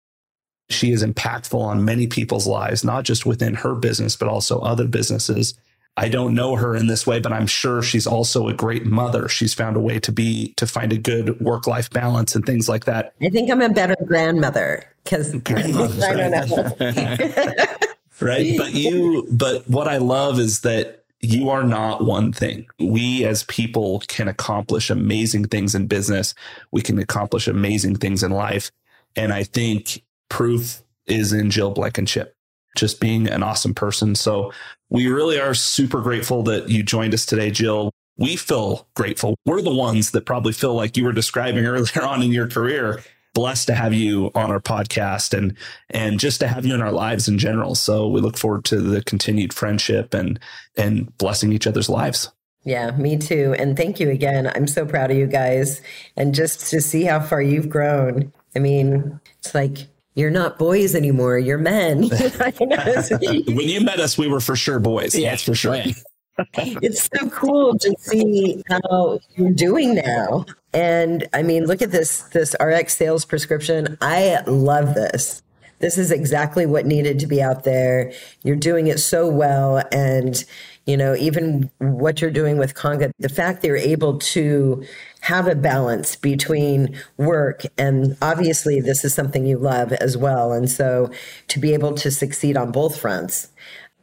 she 0.70 0.92
is 0.92 1.04
impactful 1.04 1.60
on 1.60 1.86
many 1.86 2.08
people's 2.08 2.48
lives, 2.48 2.84
not 2.84 3.04
just 3.04 3.26
within 3.26 3.54
her 3.54 3.76
business, 3.76 4.16
but 4.16 4.28
also 4.28 4.60
other 4.60 4.88
businesses. 4.88 5.54
I 5.96 6.10
don't 6.10 6.34
know 6.34 6.56
her 6.56 6.76
in 6.76 6.88
this 6.88 7.06
way, 7.06 7.20
but 7.20 7.32
I'm 7.32 7.46
sure 7.46 7.84
she's 7.84 8.08
also 8.08 8.48
a 8.48 8.54
great 8.54 8.86
mother. 8.86 9.28
She's 9.28 9.54
found 9.54 9.78
a 9.78 9.80
way 9.80 10.00
to 10.00 10.12
be, 10.12 10.54
to 10.58 10.66
find 10.66 10.92
a 10.92 10.98
good 10.98 11.40
work 11.40 11.68
life 11.68 11.90
balance 11.92 12.36
and 12.36 12.44
things 12.46 12.68
like 12.68 12.86
that. 12.86 13.14
I 13.22 13.30
think 13.30 13.52
I'm 13.52 13.62
a 13.62 13.70
better 13.70 13.96
grandmother 14.06 14.86
because 15.04 15.36
I 15.46 16.30
don't 16.30 16.50
know. 16.50 16.76
right. 18.20 18.58
But 18.58 18.74
you, 18.74 19.28
but 19.32 19.70
what 19.70 19.88
I 19.88 19.98
love 19.98 20.40
is 20.40 20.62
that 20.62 21.04
you 21.22 21.50
are 21.50 21.64
not 21.64 22.04
one 22.04 22.34
thing. 22.34 22.66
We 22.80 23.26
as 23.26 23.44
people 23.44 24.02
can 24.08 24.28
accomplish 24.28 24.90
amazing 24.90 25.46
things 25.46 25.76
in 25.76 25.88
business. 25.88 26.34
We 26.72 26.82
can 26.82 26.98
accomplish 26.98 27.48
amazing 27.48 27.98
things 27.98 28.24
in 28.24 28.32
life. 28.32 28.72
And 29.16 29.32
I 29.32 29.44
think 29.44 30.04
proof 30.34 30.82
is 31.06 31.32
in 31.32 31.52
Jill 31.52 31.70
Blankenship, 31.70 32.36
just 32.76 33.00
being 33.00 33.28
an 33.28 33.44
awesome 33.44 33.76
person. 33.76 34.16
So 34.16 34.52
we 34.90 35.06
really 35.06 35.40
are 35.40 35.54
super 35.54 36.02
grateful 36.02 36.42
that 36.44 36.70
you 36.70 36.82
joined 36.82 37.14
us 37.14 37.24
today, 37.24 37.52
Jill. 37.52 37.92
We 38.18 38.36
feel 38.36 38.88
grateful. 38.96 39.36
We're 39.46 39.62
the 39.62 39.74
ones 39.74 40.10
that 40.10 40.26
probably 40.26 40.52
feel 40.52 40.74
like 40.74 40.98
you 40.98 41.04
were 41.04 41.12
describing 41.12 41.66
earlier 41.68 42.02
on 42.02 42.24
in 42.24 42.32
your 42.32 42.48
career. 42.48 43.04
Blessed 43.36 43.68
to 43.68 43.76
have 43.76 43.94
you 43.94 44.32
on 44.34 44.50
our 44.50 44.60
podcast 44.60 45.38
and 45.38 45.56
and 45.92 46.20
just 46.20 46.40
to 46.40 46.48
have 46.48 46.66
you 46.66 46.74
in 46.74 46.82
our 46.82 46.92
lives 46.92 47.28
in 47.28 47.38
general. 47.38 47.76
So 47.76 48.08
we 48.08 48.20
look 48.20 48.38
forward 48.38 48.66
to 48.66 48.82
the 48.82 49.04
continued 49.04 49.54
friendship 49.54 50.16
and 50.16 50.40
and 50.76 51.16
blessing 51.20 51.54
each 51.54 51.68
other's 51.68 51.90
lives. 51.90 52.32
Yeah, 52.64 52.90
me 52.92 53.18
too. 53.18 53.56
And 53.60 53.78
thank 53.78 54.00
you 54.00 54.10
again. 54.10 54.52
I'm 54.56 54.68
so 54.68 54.86
proud 54.86 55.12
of 55.12 55.18
you 55.18 55.28
guys. 55.28 55.82
And 56.18 56.34
just 56.34 56.72
to 56.72 56.82
see 56.82 57.04
how 57.04 57.20
far 57.20 57.42
you've 57.42 57.70
grown. 57.70 58.32
I 58.56 58.60
mean, 58.60 59.20
it's 59.40 59.54
like 59.54 59.88
you're 60.16 60.32
not 60.32 60.60
boys 60.60 60.96
anymore. 60.96 61.40
You're 61.40 61.58
men. 61.58 62.10
when 62.10 63.68
you 63.70 63.82
met 63.82 64.00
us, 64.00 64.18
we 64.18 64.28
were 64.28 64.40
for 64.40 64.56
sure 64.56 64.80
boys. 64.80 65.16
Yeah, 65.16 65.32
that's 65.32 65.44
for 65.44 65.56
sure. 65.56 65.76
it's 66.56 67.10
so 67.16 67.30
cool 67.30 67.78
to 67.78 67.96
see 68.00 68.64
how 68.70 69.20
you're 69.36 69.52
doing 69.52 69.96
now. 69.96 70.46
And 70.74 71.28
I 71.34 71.44
mean, 71.44 71.66
look 71.66 71.82
at 71.82 71.92
this 71.92 72.22
this 72.24 72.56
RX 72.60 72.96
sales 72.96 73.26
prescription. 73.26 73.98
I 74.02 74.42
love 74.48 74.96
this. 74.96 75.42
This 75.80 75.98
is 75.98 76.12
exactly 76.12 76.66
what 76.66 76.86
needed 76.86 77.20
to 77.20 77.28
be 77.28 77.42
out 77.42 77.66
there. 77.66 78.14
You're 78.44 78.56
doing 78.56 78.88
it 78.88 79.00
so 79.00 79.28
well 79.28 79.84
and 79.92 80.44
you 80.86 80.98
know, 80.98 81.16
even 81.16 81.72
what 81.78 82.22
you're 82.22 82.32
doing 82.32 82.58
with 82.58 82.74
Conga, 82.74 83.12
the 83.20 83.30
fact 83.30 83.62
they're 83.62 83.78
able 83.78 84.18
to 84.20 84.86
have 85.24 85.48
a 85.48 85.56
balance 85.56 86.18
between 86.18 86.94
work 87.16 87.62
and 87.78 88.18
obviously 88.22 88.82
this 88.82 89.06
is 89.06 89.14
something 89.14 89.46
you 89.46 89.58
love 89.58 89.94
as 89.94 90.18
well. 90.18 90.52
And 90.52 90.70
so 90.70 91.10
to 91.48 91.60
be 91.60 91.74
able 91.74 91.94
to 91.94 92.12
succeed 92.12 92.58
on 92.58 92.74
both 92.74 93.00
fronts, 93.00 93.50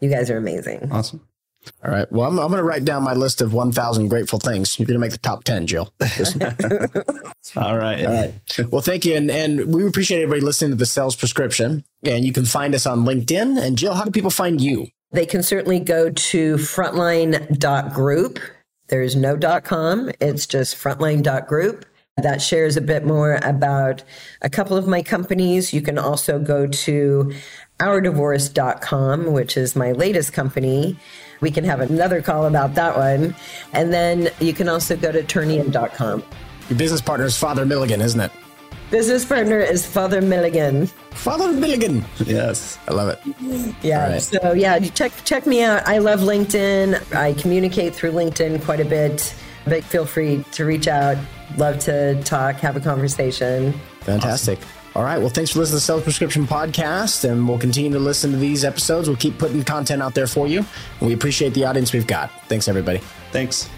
you 0.01 0.09
guys 0.09 0.31
are 0.31 0.39
amazing. 0.39 0.89
Awesome. 0.91 1.21
All 1.85 1.91
right. 1.91 2.11
Well, 2.11 2.27
I'm, 2.27 2.39
I'm 2.39 2.49
going 2.49 2.57
to 2.57 2.65
write 2.65 2.87
down 2.87 3.03
my 3.03 3.13
list 3.13 3.43
of 3.43 3.53
1,000 3.53 4.09
grateful 4.09 4.39
things. 4.39 4.79
You're 4.79 4.87
going 4.87 4.95
to 4.95 5.01
make 5.01 5.13
the 5.13 5.19
top 5.19 5.45
10, 5.45 5.67
Jill. 5.67 5.93
All 7.57 7.77
right. 7.77 8.07
All 8.07 8.15
right. 8.15 8.33
Well, 8.71 8.81
thank 8.81 9.05
you. 9.05 9.15
And, 9.15 9.31
and 9.31 9.75
we 9.75 9.87
appreciate 9.87 10.23
everybody 10.23 10.41
listening 10.41 10.71
to 10.71 10.77
the 10.77 10.87
sales 10.87 11.17
prescription. 11.17 11.85
And 12.03 12.25
you 12.25 12.33
can 12.33 12.47
find 12.47 12.75
us 12.75 12.87
on 12.87 13.01
LinkedIn. 13.01 13.61
And 13.63 13.77
Jill, 13.77 13.93
how 13.93 14.05
do 14.05 14.11
people 14.11 14.31
find 14.31 14.59
you? 14.59 14.87
They 15.13 15.27
can 15.27 15.43
certainly 15.43 15.81
go 15.81 16.09
to 16.09 16.57
frontline.group. 16.57 18.39
There's 18.91 19.15
no 19.15 19.39
.com. 19.61 20.11
It's 20.21 20.47
just 20.47 20.75
frontline.group. 20.75 21.87
That 22.17 22.43
shares 22.43 22.77
a 22.77 22.81
bit 22.81 23.07
more 23.07 23.39
about 23.45 24.03
a 24.43 24.51
couple 24.51 24.77
of 24.77 24.89
my 24.89 25.01
companies. 25.01 25.73
You 25.73 25.81
can 25.81 25.97
also 25.97 26.41
go 26.41 26.67
to 26.67 27.33
ourdivorce.com, 27.79 29.33
which 29.33 29.57
is 29.57 29.77
my 29.77 29.93
latest 29.93 30.33
company. 30.33 30.99
We 31.41 31.53
can 31.53 31.65
have 31.65 31.81
another 31.81 32.21
call 32.21 32.47
about 32.47 32.75
that 32.75 32.97
one. 32.97 33.35
And 33.73 33.93
then 33.93 34.29
you 34.41 34.53
can 34.53 34.69
also 34.69 34.97
go 34.97 35.13
to 35.13 35.23
turnium.com. 35.23 36.25
Your 36.69 36.79
business 36.79 37.01
partner 37.01 37.27
is 37.27 37.39
Father 37.39 37.65
Milligan, 37.65 38.01
isn't 38.01 38.21
it? 38.21 38.33
Business 38.91 39.25
partner 39.25 39.61
is 39.61 39.87
Father 39.87 40.21
Milligan. 40.21 40.87
Father 41.11 41.53
Milligan. 41.53 42.05
Yes. 42.27 42.79
I 42.89 42.93
love 42.93 43.09
it. 43.09 43.75
Yeah. 43.83 44.13
Right. 44.13 44.23
So 44.23 44.53
yeah, 44.53 44.79
check 44.81 45.13
check 45.25 45.47
me 45.47 45.63
out. 45.63 45.87
I 45.87 45.99
love 45.99 46.21
LinkedIn. 46.21 47.15
I 47.15 47.35
communicate 47.35 47.95
through 47.95 48.13
LinkedIn 48.13 48.65
quite 48.65 48.81
a 48.81 48.85
bit. 48.85 49.35
But 49.65 49.85
feel 49.85 50.07
free 50.07 50.45
to 50.53 50.65
reach 50.65 50.89
out. 50.89 51.19
Love 51.57 51.79
to 51.81 52.21
talk, 52.23 52.57
have 52.57 52.77
a 52.77 52.81
conversation. 52.81 53.73
Fantastic. 54.01 54.59
Awesome. 54.59 54.71
All 54.97 55.05
right. 55.05 55.19
Well, 55.19 55.29
thanks 55.29 55.53
for 55.53 55.61
listening 55.61 55.73
to 55.73 55.77
the 55.77 55.81
Sales 55.83 56.03
Prescription 56.03 56.47
Podcast, 56.47 57.29
and 57.29 57.49
we'll 57.49 57.59
continue 57.59 57.93
to 57.93 57.99
listen 58.01 58.33
to 58.33 58.37
these 58.37 58.65
episodes. 58.65 59.07
We'll 59.09 59.17
keep 59.17 59.39
putting 59.39 59.63
content 59.63 60.03
out 60.03 60.15
there 60.15 60.27
for 60.27 60.49
you, 60.49 60.65
and 60.99 61.09
we 61.09 61.13
appreciate 61.15 61.55
the 61.55 61.65
audience 61.65 61.93
we've 61.93 62.07
got. 62.07 62.31
Thanks, 62.49 62.67
everybody. 62.67 62.99
Thanks. 63.31 63.69